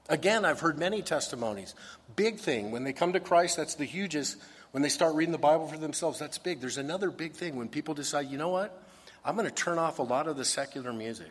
Again, 0.08 0.44
I've 0.44 0.60
heard 0.60 0.78
many 0.78 1.02
testimonies. 1.02 1.74
Big 2.16 2.38
thing, 2.38 2.70
when 2.70 2.84
they 2.84 2.92
come 2.92 3.12
to 3.12 3.20
Christ, 3.20 3.56
that's 3.56 3.76
the 3.76 3.84
hugest. 3.84 4.36
When 4.72 4.82
they 4.82 4.88
start 4.88 5.14
reading 5.14 5.32
the 5.32 5.38
Bible 5.38 5.66
for 5.66 5.78
themselves, 5.78 6.18
that's 6.18 6.38
big. 6.38 6.60
There's 6.60 6.78
another 6.78 7.10
big 7.10 7.32
thing 7.32 7.56
when 7.56 7.68
people 7.68 7.94
decide, 7.94 8.28
you 8.30 8.38
know 8.38 8.48
what? 8.48 8.82
I'm 9.24 9.36
going 9.36 9.48
to 9.48 9.54
turn 9.54 9.78
off 9.78 9.98
a 9.98 10.02
lot 10.02 10.28
of 10.28 10.36
the 10.36 10.44
secular 10.44 10.92
music 10.92 11.30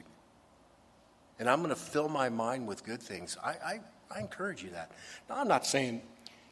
and 1.40 1.50
I'm 1.50 1.60
going 1.60 1.70
to 1.70 1.76
fill 1.76 2.10
my 2.10 2.30
mind 2.30 2.68
with 2.68 2.84
good 2.84 3.02
things. 3.02 3.38
I, 3.44 3.50
I, 3.50 3.80
I 4.14 4.20
encourage 4.20 4.62
you 4.62 4.72
that. 4.72 4.92
Now, 5.30 5.38
I'm 5.38 5.48
not 5.48 5.66
saying 5.66 6.02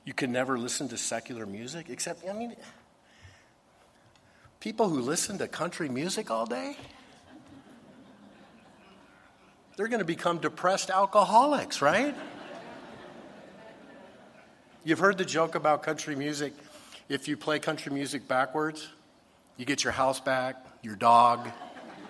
you 0.06 0.14
can 0.14 0.32
never 0.32 0.58
listen 0.58 0.88
to 0.90 0.98
secular 0.98 1.46
music, 1.46 1.88
except, 1.90 2.28
I 2.28 2.32
mean, 2.32 2.56
people 4.62 4.88
who 4.88 5.02
listen 5.02 5.38
to 5.40 5.48
country 5.48 5.90
music 5.90 6.32
all 6.32 6.46
day, 6.46 6.78
they're 9.78 9.88
going 9.88 10.00
to 10.00 10.06
become 10.06 10.40
depressed 10.40 10.90
alcoholics, 10.90 11.82
right? 11.82 12.16
You've 14.84 15.00
heard 15.00 15.18
the 15.18 15.26
joke 15.26 15.54
about 15.56 15.84
country 15.84 16.16
music. 16.16 16.54
If 17.10 17.28
you 17.28 17.38
play 17.38 17.60
country 17.60 17.94
music 17.94 18.28
backwards, 18.28 18.90
you 19.56 19.66
get 19.66 19.84
your 19.84 19.94
house 19.94 20.20
back, 20.20 20.66
your 20.82 20.96
dog, 20.96 21.48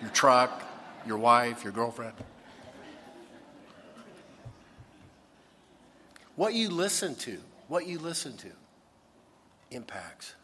your 0.00 0.10
truck, 0.10 0.64
your 1.06 1.18
wife, 1.18 1.62
your 1.62 1.72
girlfriend. 1.72 2.14
What 6.36 6.54
you 6.54 6.70
listen 6.70 7.16
to, 7.16 7.38
what 7.66 7.86
you 7.86 7.98
listen 7.98 8.36
to 8.38 8.50
impacts. 9.70 10.34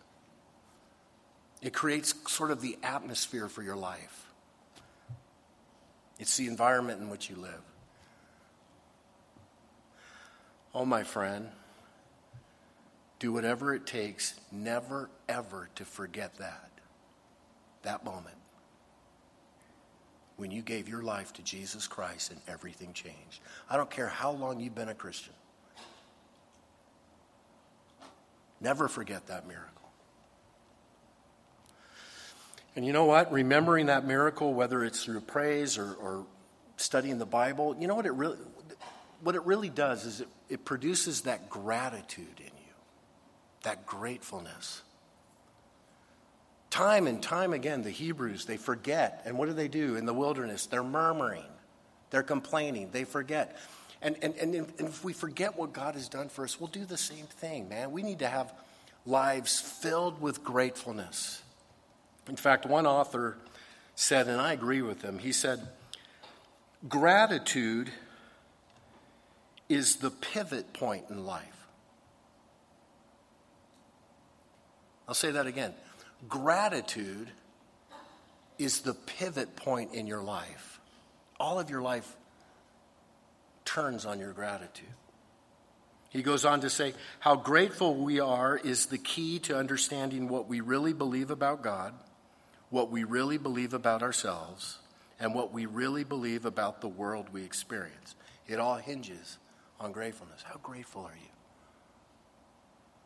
It 1.62 1.72
creates 1.72 2.14
sort 2.30 2.50
of 2.50 2.60
the 2.60 2.76
atmosphere 2.82 3.48
for 3.48 3.62
your 3.62 3.76
life. 3.76 4.26
It's 6.24 6.38
the 6.38 6.46
environment 6.46 7.02
in 7.02 7.10
which 7.10 7.28
you 7.28 7.36
live. 7.36 7.60
Oh, 10.74 10.86
my 10.86 11.02
friend, 11.02 11.50
do 13.18 13.30
whatever 13.30 13.74
it 13.74 13.86
takes 13.86 14.32
never, 14.50 15.10
ever 15.28 15.68
to 15.74 15.84
forget 15.84 16.36
that 16.36 16.70
that 17.82 18.06
moment 18.06 18.38
when 20.38 20.50
you 20.50 20.62
gave 20.62 20.88
your 20.88 21.02
life 21.02 21.34
to 21.34 21.42
Jesus 21.42 21.86
Christ 21.86 22.30
and 22.30 22.40
everything 22.48 22.94
changed. 22.94 23.42
I 23.68 23.76
don't 23.76 23.90
care 23.90 24.08
how 24.08 24.30
long 24.30 24.60
you've 24.60 24.74
been 24.74 24.88
a 24.88 24.94
Christian. 24.94 25.34
Never 28.62 28.88
forget 28.88 29.26
that 29.26 29.46
miracle. 29.46 29.83
And 32.76 32.84
you 32.84 32.92
know 32.92 33.04
what? 33.04 33.30
Remembering 33.32 33.86
that 33.86 34.06
miracle, 34.06 34.52
whether 34.52 34.84
it's 34.84 35.04
through 35.04 35.20
praise 35.20 35.78
or, 35.78 35.94
or 35.94 36.26
studying 36.76 37.18
the 37.18 37.26
Bible, 37.26 37.76
you 37.78 37.86
know 37.86 37.94
what 37.94 38.06
it 38.06 38.12
really 38.12 38.38
what 39.24 39.34
it 39.34 39.44
really 39.44 39.70
does 39.70 40.04
is 40.04 40.20
it, 40.20 40.28
it 40.48 40.64
produces 40.64 41.22
that 41.22 41.48
gratitude 41.48 42.38
in 42.38 42.44
you, 42.44 42.74
that 43.62 43.86
gratefulness. 43.86 44.82
Time 46.68 47.06
and 47.06 47.22
time 47.22 47.52
again, 47.52 47.82
the 47.82 47.90
Hebrews, 47.90 48.44
they 48.44 48.56
forget. 48.56 49.22
And 49.24 49.38
what 49.38 49.46
do 49.46 49.54
they 49.54 49.68
do 49.68 49.96
in 49.96 50.04
the 50.06 50.12
wilderness? 50.12 50.66
They're 50.66 50.82
murmuring, 50.82 51.50
they're 52.10 52.22
complaining, 52.22 52.90
they 52.92 53.04
forget. 53.04 53.56
And, 54.02 54.16
and, 54.20 54.34
and 54.34 54.54
if 54.78 55.02
we 55.02 55.14
forget 55.14 55.56
what 55.56 55.72
God 55.72 55.94
has 55.94 56.10
done 56.10 56.28
for 56.28 56.44
us, 56.44 56.60
we'll 56.60 56.68
do 56.68 56.84
the 56.84 56.98
same 56.98 57.24
thing, 57.24 57.70
man. 57.70 57.90
We 57.92 58.02
need 58.02 58.18
to 58.18 58.28
have 58.28 58.52
lives 59.06 59.60
filled 59.60 60.20
with 60.20 60.44
gratefulness. 60.44 61.43
In 62.28 62.36
fact, 62.36 62.66
one 62.66 62.86
author 62.86 63.36
said, 63.94 64.28
and 64.28 64.40
I 64.40 64.52
agree 64.52 64.82
with 64.82 65.02
him, 65.02 65.18
he 65.18 65.32
said, 65.32 65.68
Gratitude 66.88 67.90
is 69.68 69.96
the 69.96 70.10
pivot 70.10 70.72
point 70.72 71.04
in 71.10 71.24
life. 71.24 71.66
I'll 75.08 75.14
say 75.14 75.30
that 75.32 75.46
again. 75.46 75.74
Gratitude 76.28 77.28
is 78.58 78.80
the 78.80 78.94
pivot 78.94 79.56
point 79.56 79.94
in 79.94 80.06
your 80.06 80.22
life. 80.22 80.80
All 81.38 81.58
of 81.58 81.70
your 81.70 81.82
life 81.82 82.16
turns 83.64 84.06
on 84.06 84.18
your 84.18 84.32
gratitude. 84.32 84.88
He 86.10 86.22
goes 86.22 86.44
on 86.44 86.60
to 86.60 86.70
say, 86.70 86.94
How 87.18 87.34
grateful 87.34 87.96
we 87.96 88.20
are 88.20 88.56
is 88.56 88.86
the 88.86 88.98
key 88.98 89.40
to 89.40 89.58
understanding 89.58 90.28
what 90.28 90.48
we 90.48 90.60
really 90.60 90.92
believe 90.92 91.30
about 91.30 91.62
God, 91.62 91.92
what 92.74 92.90
we 92.90 93.04
really 93.04 93.38
believe 93.38 93.72
about 93.72 94.02
ourselves, 94.02 94.78
and 95.20 95.32
what 95.32 95.52
we 95.52 95.64
really 95.64 96.02
believe 96.02 96.44
about 96.44 96.80
the 96.80 96.88
world 96.88 97.28
we 97.32 97.44
experience. 97.44 98.16
It 98.48 98.58
all 98.58 98.74
hinges 98.74 99.38
on 99.78 99.92
gratefulness. 99.92 100.42
How 100.42 100.58
grateful 100.60 101.02
are 101.02 101.14
you? 101.14 101.30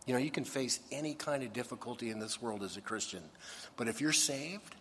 You 0.07 0.15
know, 0.15 0.21
you 0.21 0.31
can 0.31 0.45
face 0.45 0.81
any 0.91 1.13
kind 1.13 1.43
of 1.43 1.53
difficulty 1.53 2.09
in 2.09 2.19
this 2.19 2.41
world 2.41 2.63
as 2.63 2.79
a 2.79 2.81
Christian, 2.81 3.23
but 3.77 3.89
if 3.89 4.01
you're 4.01 4.11
saved, 4.11 4.75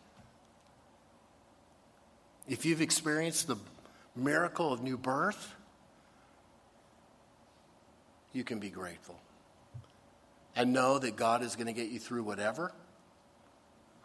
if 2.48 2.66
you've 2.66 2.82
experienced 2.82 3.48
the 3.48 3.58
miracle 4.16 4.72
of 4.72 4.82
new 4.82 4.98
birth, 4.98 5.54
you 8.32 8.46
can 8.46 8.60
be 8.60 8.70
grateful. 8.70 9.20
And 10.56 10.72
know 10.72 10.98
that 10.98 11.18
God 11.18 11.44
is 11.44 11.58
going 11.58 11.68
to 11.68 11.74
get 11.74 11.90
you 11.90 12.00
through 12.00 12.24
whatever. 12.24 12.72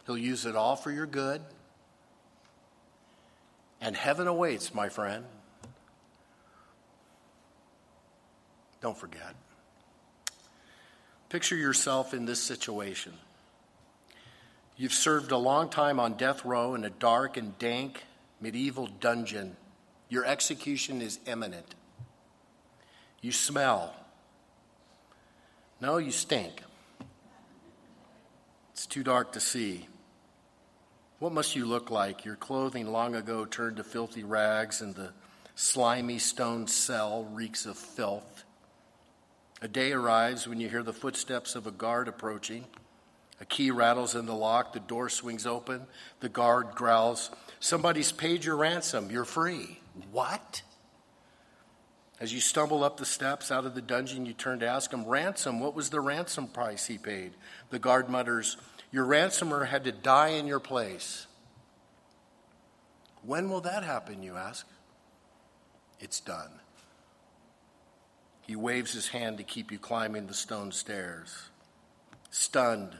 He'll 0.05 0.17
use 0.17 0.45
it 0.45 0.55
all 0.55 0.75
for 0.75 0.91
your 0.91 1.05
good. 1.05 1.41
And 3.81 3.95
heaven 3.95 4.27
awaits, 4.27 4.73
my 4.73 4.89
friend. 4.89 5.25
Don't 8.81 8.97
forget. 8.97 9.35
Picture 11.29 11.55
yourself 11.55 12.13
in 12.13 12.25
this 12.25 12.41
situation. 12.41 13.13
You've 14.75 14.93
served 14.93 15.31
a 15.31 15.37
long 15.37 15.69
time 15.69 15.99
on 15.99 16.13
death 16.13 16.43
row 16.45 16.75
in 16.75 16.83
a 16.83 16.89
dark 16.89 17.37
and 17.37 17.57
dank 17.57 18.03
medieval 18.41 18.87
dungeon. 18.87 19.55
Your 20.09 20.25
execution 20.25 21.01
is 21.01 21.19
imminent. 21.25 21.75
You 23.21 23.31
smell. 23.31 23.95
No, 25.79 25.97
you 25.97 26.11
stink. 26.11 26.61
It's 28.73 28.85
too 28.85 29.03
dark 29.03 29.31
to 29.33 29.39
see. 29.39 29.87
What 31.23 31.31
must 31.31 31.55
you 31.55 31.65
look 31.65 31.89
like? 31.89 32.25
Your 32.25 32.35
clothing 32.35 32.85
long 32.85 33.15
ago 33.15 33.45
turned 33.45 33.77
to 33.77 33.83
filthy 33.85 34.25
rags, 34.25 34.81
and 34.81 34.93
the 34.93 35.11
slimy 35.55 36.19
stone 36.19 36.67
cell 36.67 37.23
reeks 37.31 37.65
of 37.65 37.77
filth. 37.77 38.43
A 39.61 39.69
day 39.69 39.93
arrives 39.93 40.49
when 40.49 40.59
you 40.59 40.67
hear 40.67 40.83
the 40.83 40.91
footsteps 40.91 41.55
of 41.55 41.65
a 41.65 41.71
guard 41.71 42.09
approaching. 42.09 42.65
A 43.39 43.45
key 43.45 43.71
rattles 43.71 44.15
in 44.15 44.25
the 44.25 44.35
lock, 44.35 44.73
the 44.73 44.81
door 44.81 45.07
swings 45.07 45.47
open, 45.47 45.83
the 46.19 46.27
guard 46.27 46.71
growls, 46.75 47.31
Somebody's 47.61 48.11
paid 48.11 48.43
your 48.43 48.57
ransom, 48.57 49.09
you're 49.09 49.23
free. 49.23 49.79
What? 50.11 50.61
As 52.19 52.33
you 52.33 52.41
stumble 52.41 52.83
up 52.83 52.97
the 52.97 53.05
steps 53.05 53.49
out 53.49 53.65
of 53.65 53.75
the 53.75 53.81
dungeon, 53.81 54.25
you 54.25 54.33
turn 54.33 54.59
to 54.59 54.67
ask 54.67 54.91
him, 54.91 55.05
Ransom, 55.05 55.61
what 55.61 55.73
was 55.73 55.89
the 55.89 56.01
ransom 56.01 56.47
price 56.47 56.87
he 56.87 56.97
paid? 56.97 57.31
The 57.69 57.79
guard 57.79 58.09
mutters, 58.09 58.57
Your 58.93 59.05
ransomer 59.05 59.65
had 59.65 59.85
to 59.85 59.91
die 59.91 60.29
in 60.29 60.45
your 60.45 60.59
place. 60.59 61.25
When 63.23 63.49
will 63.49 63.61
that 63.61 63.83
happen, 63.83 64.21
you 64.21 64.35
ask? 64.35 64.67
It's 65.99 66.19
done. 66.19 66.51
He 68.41 68.55
waves 68.55 68.93
his 68.93 69.07
hand 69.07 69.39
to 69.39 69.43
keep 69.43 69.71
you 69.71 69.79
climbing 69.79 70.27
the 70.27 70.35
stone 70.35 70.71
stairs. 70.71 71.49
Stunned, 72.29 72.95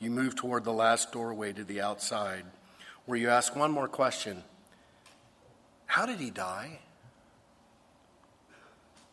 you 0.00 0.10
move 0.10 0.34
toward 0.34 0.64
the 0.64 0.72
last 0.72 1.12
doorway 1.12 1.52
to 1.52 1.62
the 1.62 1.80
outside, 1.80 2.44
where 3.04 3.18
you 3.18 3.28
ask 3.28 3.54
one 3.54 3.70
more 3.70 3.88
question 3.88 4.42
How 5.86 6.04
did 6.04 6.18
he 6.18 6.30
die? 6.30 6.80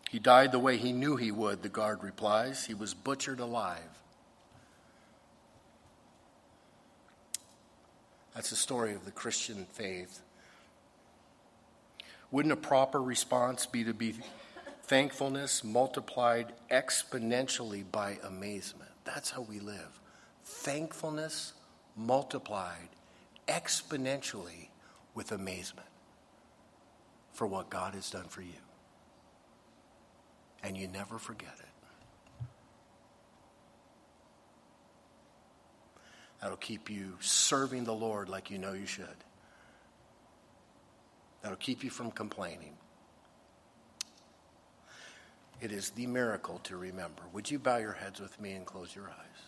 He 0.10 0.18
died 0.18 0.52
the 0.52 0.60
way 0.60 0.78
he 0.78 0.92
knew 0.92 1.18
he 1.18 1.32
would, 1.32 1.62
the 1.62 1.70
guard 1.70 2.04
replies. 2.04 2.66
He 2.66 2.74
was 2.74 2.96
butchered 2.96 3.40
alive. 3.40 4.03
That's 8.34 8.50
the 8.50 8.56
story 8.56 8.94
of 8.94 9.06
the 9.06 9.12
Christian 9.12 9.66
faith. 9.66 10.22
Wouldn't 12.32 12.52
a 12.52 12.58
proper 12.58 13.02
response 13.02 13.66
be 13.66 13.84
to 13.84 13.94
be 13.94 14.16
thankfulness 14.84 15.64
multiplied 15.64 16.54
exponentially 16.72 17.84
by 17.92 18.18
amazement? 18.24 18.90
That's 19.06 19.30
how 19.30 19.42
we 19.42 19.60
live. 19.60 20.00
Thankfulness 20.44 21.54
multiplied 21.96 22.90
exponentially 23.48 24.70
with 25.14 25.32
amazement 25.32 25.88
for 27.34 27.46
what 27.46 27.70
God 27.70 27.94
has 27.94 28.10
done 28.10 28.26
for 28.26 28.42
you. 28.42 28.50
And 30.64 30.78
you 30.78 30.88
never 30.88 31.20
forget 31.20 31.54
it. 31.60 31.63
That'll 36.44 36.58
keep 36.58 36.90
you 36.90 37.14
serving 37.22 37.86
the 37.86 37.94
Lord 37.94 38.28
like 38.28 38.52
you 38.52 38.58
know 38.58 38.74
you 38.74 38.86
should. 38.86 39.08
That'll 41.42 41.56
keep 41.56 41.86
you 41.86 41.90
from 41.90 42.12
complaining. 42.12 42.74
It 45.62 45.72
is 45.72 45.92
the 45.92 46.06
miracle 46.06 46.60
to 46.66 46.76
remember. 46.76 47.22
Would 47.32 47.50
you 47.50 47.60
bow 47.60 47.78
your 47.78 47.94
heads 47.94 48.20
with 48.20 48.42
me 48.42 48.52
and 48.52 48.66
close 48.66 48.94
your 48.94 49.06
eyes? 49.06 49.42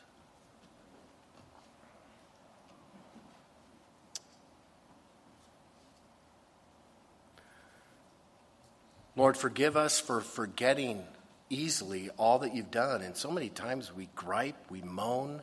Lord, 9.18 9.36
forgive 9.36 9.76
us 9.76 10.00
for 10.00 10.22
forgetting 10.22 11.04
easily 11.50 12.10
all 12.16 12.40
that 12.40 12.56
you've 12.56 12.72
done. 12.72 13.02
And 13.02 13.18
so 13.18 13.32
many 13.32 13.50
times 13.50 13.94
we 13.94 14.08
gripe, 14.16 14.72
we 14.72 14.82
moan, 14.82 15.42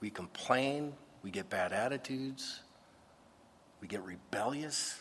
we 0.00 0.10
complain, 0.10 0.92
we 1.22 1.30
get 1.30 1.48
bad 1.50 1.72
attitudes, 1.72 2.60
we 3.80 3.88
get 3.88 4.02
rebellious. 4.04 5.00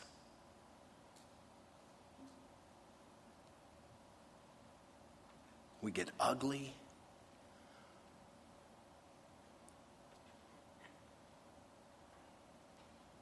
we 5.85 5.91
get 5.91 6.09
ugly. 6.19 6.73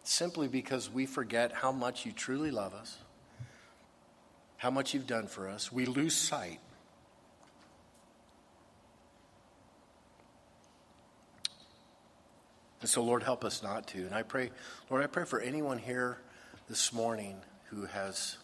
Simply 0.04 0.48
because 0.48 0.90
we 0.90 1.06
forget 1.06 1.52
how 1.52 1.74
much 1.74 2.06
you 2.06 2.14
truly 2.14 2.52
love 2.52 2.74
us, 2.74 3.00
how 4.56 4.72
much 4.72 4.94
you've 4.94 5.08
done 5.08 5.28
for 5.28 5.50
us. 5.50 5.74
We 5.74 5.86
lose 5.86 6.16
sight. 6.16 6.62
And 12.84 12.90
so, 12.90 13.02
Lord, 13.02 13.24
help 13.24 13.46
us 13.46 13.64
not 13.64 13.88
to. 13.88 14.00
And 14.00 14.14
I 14.14 14.24
pray, 14.24 14.52
Lord, 14.90 15.06
I 15.06 15.08
pray 15.08 15.24
for 15.24 15.40
anyone 15.40 15.78
here 15.78 16.18
this 16.68 16.92
morning 16.92 17.38
who 17.70 17.86
has 17.86 18.36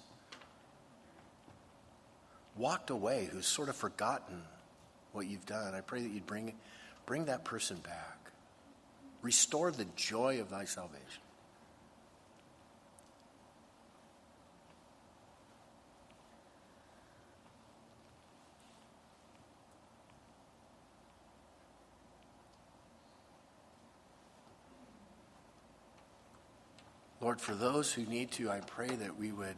walked 2.56 2.90
away, 2.90 3.28
who's 3.30 3.46
sort 3.46 3.68
of 3.68 3.76
forgotten 3.76 4.42
what 5.12 5.28
you've 5.28 5.46
done, 5.46 5.76
I 5.76 5.82
pray 5.82 6.04
that 6.04 6.10
you'd 6.10 6.26
bring, 6.26 6.54
bring 7.06 7.26
that 7.26 7.44
person 7.44 7.80
back. 7.84 8.32
Restore 9.22 9.72
the 9.72 9.88
joy 9.98 10.40
of 10.40 10.50
thy 10.50 10.64
salvation. 10.64 11.22
Lord, 27.22 27.42
for 27.42 27.54
those 27.54 27.92
who 27.92 28.06
need 28.06 28.32
to, 28.32 28.50
I 28.50 28.62
pray 28.62 28.88
that 28.88 29.18
we 29.18 29.32
would 29.32 29.58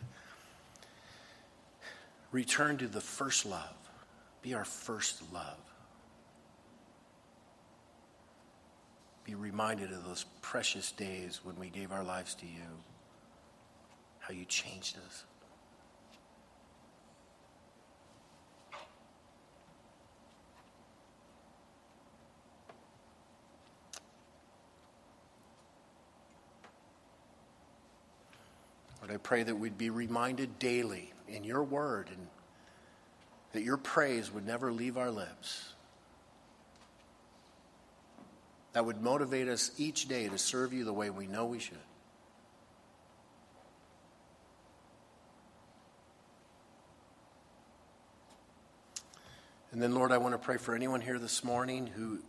return 2.31 2.77
to 2.77 2.87
the 2.87 3.01
first 3.01 3.45
love. 3.45 3.75
Be 4.41 4.53
our 4.53 4.65
first 4.65 5.21
love. 5.31 5.59
Be 9.23 9.35
reminded 9.35 9.91
of 9.91 10.03
those 10.05 10.25
precious 10.41 10.91
days 10.91 11.41
when 11.43 11.57
we 11.59 11.69
gave 11.69 11.91
our 11.91 12.03
lives 12.03 12.33
to 12.35 12.45
you, 12.45 12.81
how 14.19 14.33
you 14.33 14.45
changed 14.45 14.97
us. 15.05 15.25
I 29.11 29.17
pray 29.17 29.43
that 29.43 29.55
we'd 29.55 29.77
be 29.77 29.89
reminded 29.89 30.57
daily 30.57 31.11
in 31.27 31.43
your 31.43 31.63
word 31.63 32.09
and 32.09 32.27
that 33.51 33.61
your 33.63 33.75
praise 33.75 34.31
would 34.31 34.45
never 34.45 34.71
leave 34.71 34.97
our 34.97 35.11
lips. 35.11 35.73
That 38.71 38.85
would 38.85 39.01
motivate 39.01 39.49
us 39.49 39.71
each 39.77 40.07
day 40.07 40.29
to 40.29 40.37
serve 40.37 40.71
you 40.71 40.85
the 40.85 40.93
way 40.93 41.09
we 41.09 41.27
know 41.27 41.45
we 41.45 41.59
should. 41.59 41.77
And 49.73 49.81
then, 49.81 49.93
Lord, 49.93 50.11
I 50.11 50.17
want 50.17 50.33
to 50.33 50.39
pray 50.39 50.57
for 50.57 50.73
anyone 50.73 51.01
here 51.01 51.19
this 51.19 51.43
morning 51.43 51.87
who 51.87 52.19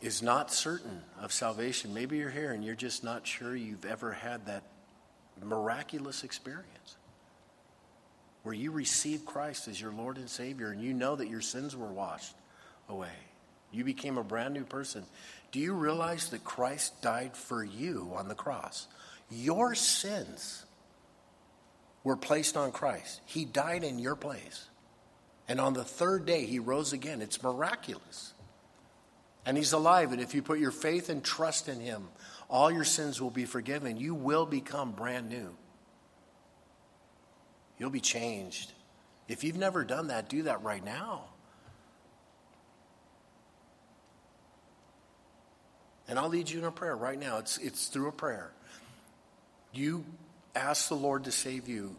is 0.00 0.22
not 0.22 0.50
certain 0.50 1.02
of 1.20 1.32
salvation. 1.32 1.92
Maybe 1.92 2.16
you're 2.18 2.30
here 2.30 2.52
and 2.52 2.64
you're 2.64 2.74
just 2.74 3.04
not 3.04 3.26
sure 3.26 3.54
you've 3.54 3.84
ever 3.84 4.12
had 4.12 4.46
that 4.46 4.62
miraculous 5.42 6.24
experience 6.24 6.96
where 8.42 8.54
you 8.54 8.70
receive 8.70 9.24
Christ 9.24 9.68
as 9.68 9.80
your 9.80 9.92
Lord 9.92 10.18
and 10.18 10.28
Savior 10.28 10.70
and 10.70 10.80
you 10.80 10.92
know 10.92 11.16
that 11.16 11.28
your 11.28 11.40
sins 11.40 11.74
were 11.74 11.92
washed 11.92 12.34
away. 12.88 13.08
You 13.72 13.84
became 13.84 14.18
a 14.18 14.24
brand 14.24 14.54
new 14.54 14.64
person. 14.64 15.04
Do 15.50 15.58
you 15.58 15.72
realize 15.72 16.28
that 16.30 16.44
Christ 16.44 17.00
died 17.02 17.36
for 17.36 17.64
you 17.64 18.12
on 18.14 18.28
the 18.28 18.34
cross? 18.34 18.86
Your 19.30 19.74
sins 19.74 20.64
were 22.04 22.16
placed 22.16 22.56
on 22.56 22.70
Christ. 22.70 23.20
He 23.24 23.44
died 23.44 23.82
in 23.82 23.98
your 23.98 24.14
place. 24.14 24.66
And 25.48 25.60
on 25.60 25.72
the 25.72 25.84
third 25.84 26.26
day, 26.26 26.44
he 26.44 26.58
rose 26.58 26.92
again. 26.92 27.22
It's 27.22 27.42
miraculous. 27.42 28.32
And 29.46 29.56
he's 29.56 29.72
alive. 29.72 30.12
And 30.12 30.20
if 30.20 30.34
you 30.34 30.42
put 30.42 30.58
your 30.58 30.70
faith 30.70 31.08
and 31.08 31.24
trust 31.24 31.68
in 31.68 31.80
him, 31.80 32.08
all 32.48 32.70
your 32.70 32.84
sins 32.84 33.20
will 33.20 33.30
be 33.30 33.44
forgiven. 33.44 33.96
You 33.96 34.14
will 34.14 34.46
become 34.46 34.92
brand 34.92 35.28
new. 35.28 35.54
You'll 37.78 37.90
be 37.90 38.00
changed. 38.00 38.72
If 39.28 39.42
you've 39.42 39.56
never 39.56 39.84
done 39.84 40.08
that, 40.08 40.28
do 40.28 40.42
that 40.44 40.62
right 40.62 40.84
now. 40.84 41.24
And 46.06 46.18
I'll 46.18 46.28
lead 46.28 46.50
you 46.50 46.58
in 46.58 46.64
a 46.64 46.70
prayer 46.70 46.96
right 46.96 47.18
now. 47.18 47.38
It's, 47.38 47.58
it's 47.58 47.86
through 47.86 48.08
a 48.08 48.12
prayer. 48.12 48.52
You 49.72 50.04
ask 50.54 50.88
the 50.88 50.94
Lord 50.94 51.24
to 51.24 51.32
save 51.32 51.68
you. 51.68 51.96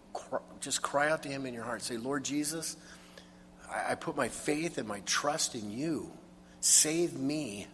Just 0.62 0.82
cry 0.82 1.10
out 1.10 1.24
to 1.24 1.30
Him 1.30 1.46
in 1.46 1.54
your 1.54 1.64
heart. 1.64 1.82
Say, 1.82 1.98
Lord 1.98 2.24
Jesus, 2.24 2.78
I, 3.70 3.92
I 3.92 3.96
put 3.96 4.16
my 4.16 4.30
faith 4.30 4.78
and 4.78 4.88
my 4.88 5.02
trust 5.02 5.56
in 5.56 5.72
you. 5.72 6.12
Save 6.62 7.14
me. 7.14 7.68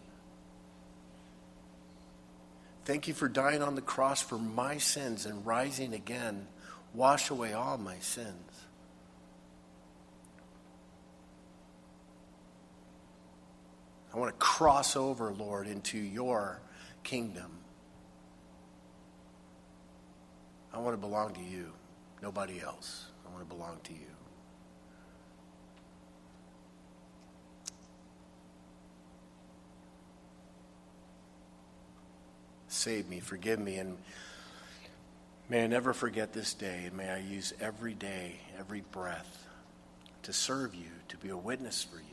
Thank 2.84 3.08
you 3.08 3.14
for 3.14 3.28
dying 3.28 3.62
on 3.62 3.74
the 3.74 3.80
cross 3.80 4.20
for 4.20 4.38
my 4.38 4.78
sins 4.78 5.26
and 5.26 5.46
rising 5.46 5.94
again 5.94 6.46
Wash 6.94 7.30
away 7.30 7.54
all 7.54 7.78
my 7.78 7.98
sins. 8.00 8.66
I 14.12 14.18
want 14.18 14.30
to 14.30 14.38
cross 14.38 14.94
over, 14.94 15.32
Lord, 15.32 15.66
into 15.66 15.96
your 15.96 16.60
kingdom. 17.02 17.50
I 20.74 20.78
want 20.78 20.92
to 20.94 21.00
belong 21.00 21.32
to 21.34 21.42
you, 21.42 21.72
nobody 22.20 22.60
else. 22.60 23.06
I 23.26 23.32
want 23.32 23.48
to 23.48 23.54
belong 23.54 23.78
to 23.84 23.92
you. 23.94 24.11
Save 32.72 33.08
me, 33.08 33.20
forgive 33.20 33.58
me, 33.60 33.76
and 33.76 33.96
May 35.52 35.64
I 35.64 35.66
never 35.66 35.92
forget 35.92 36.32
this 36.32 36.54
day, 36.54 36.84
and 36.86 36.96
may 36.96 37.10
I 37.10 37.18
use 37.18 37.52
every 37.60 37.92
day, 37.92 38.36
every 38.58 38.80
breath 38.90 39.46
to 40.22 40.32
serve 40.32 40.74
you, 40.74 40.88
to 41.08 41.18
be 41.18 41.28
a 41.28 41.36
witness 41.36 41.84
for 41.84 41.96
you. 41.96 42.04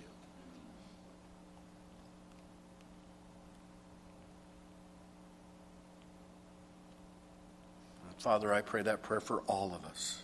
Father, 8.18 8.54
I 8.54 8.60
pray 8.60 8.82
that 8.82 9.04
prayer 9.04 9.22
for 9.22 9.40
all 9.48 9.74
of 9.74 9.86
us. 9.86 10.22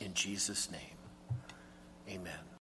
In 0.00 0.12
Jesus' 0.12 0.72
name, 0.72 0.80
amen. 2.08 2.49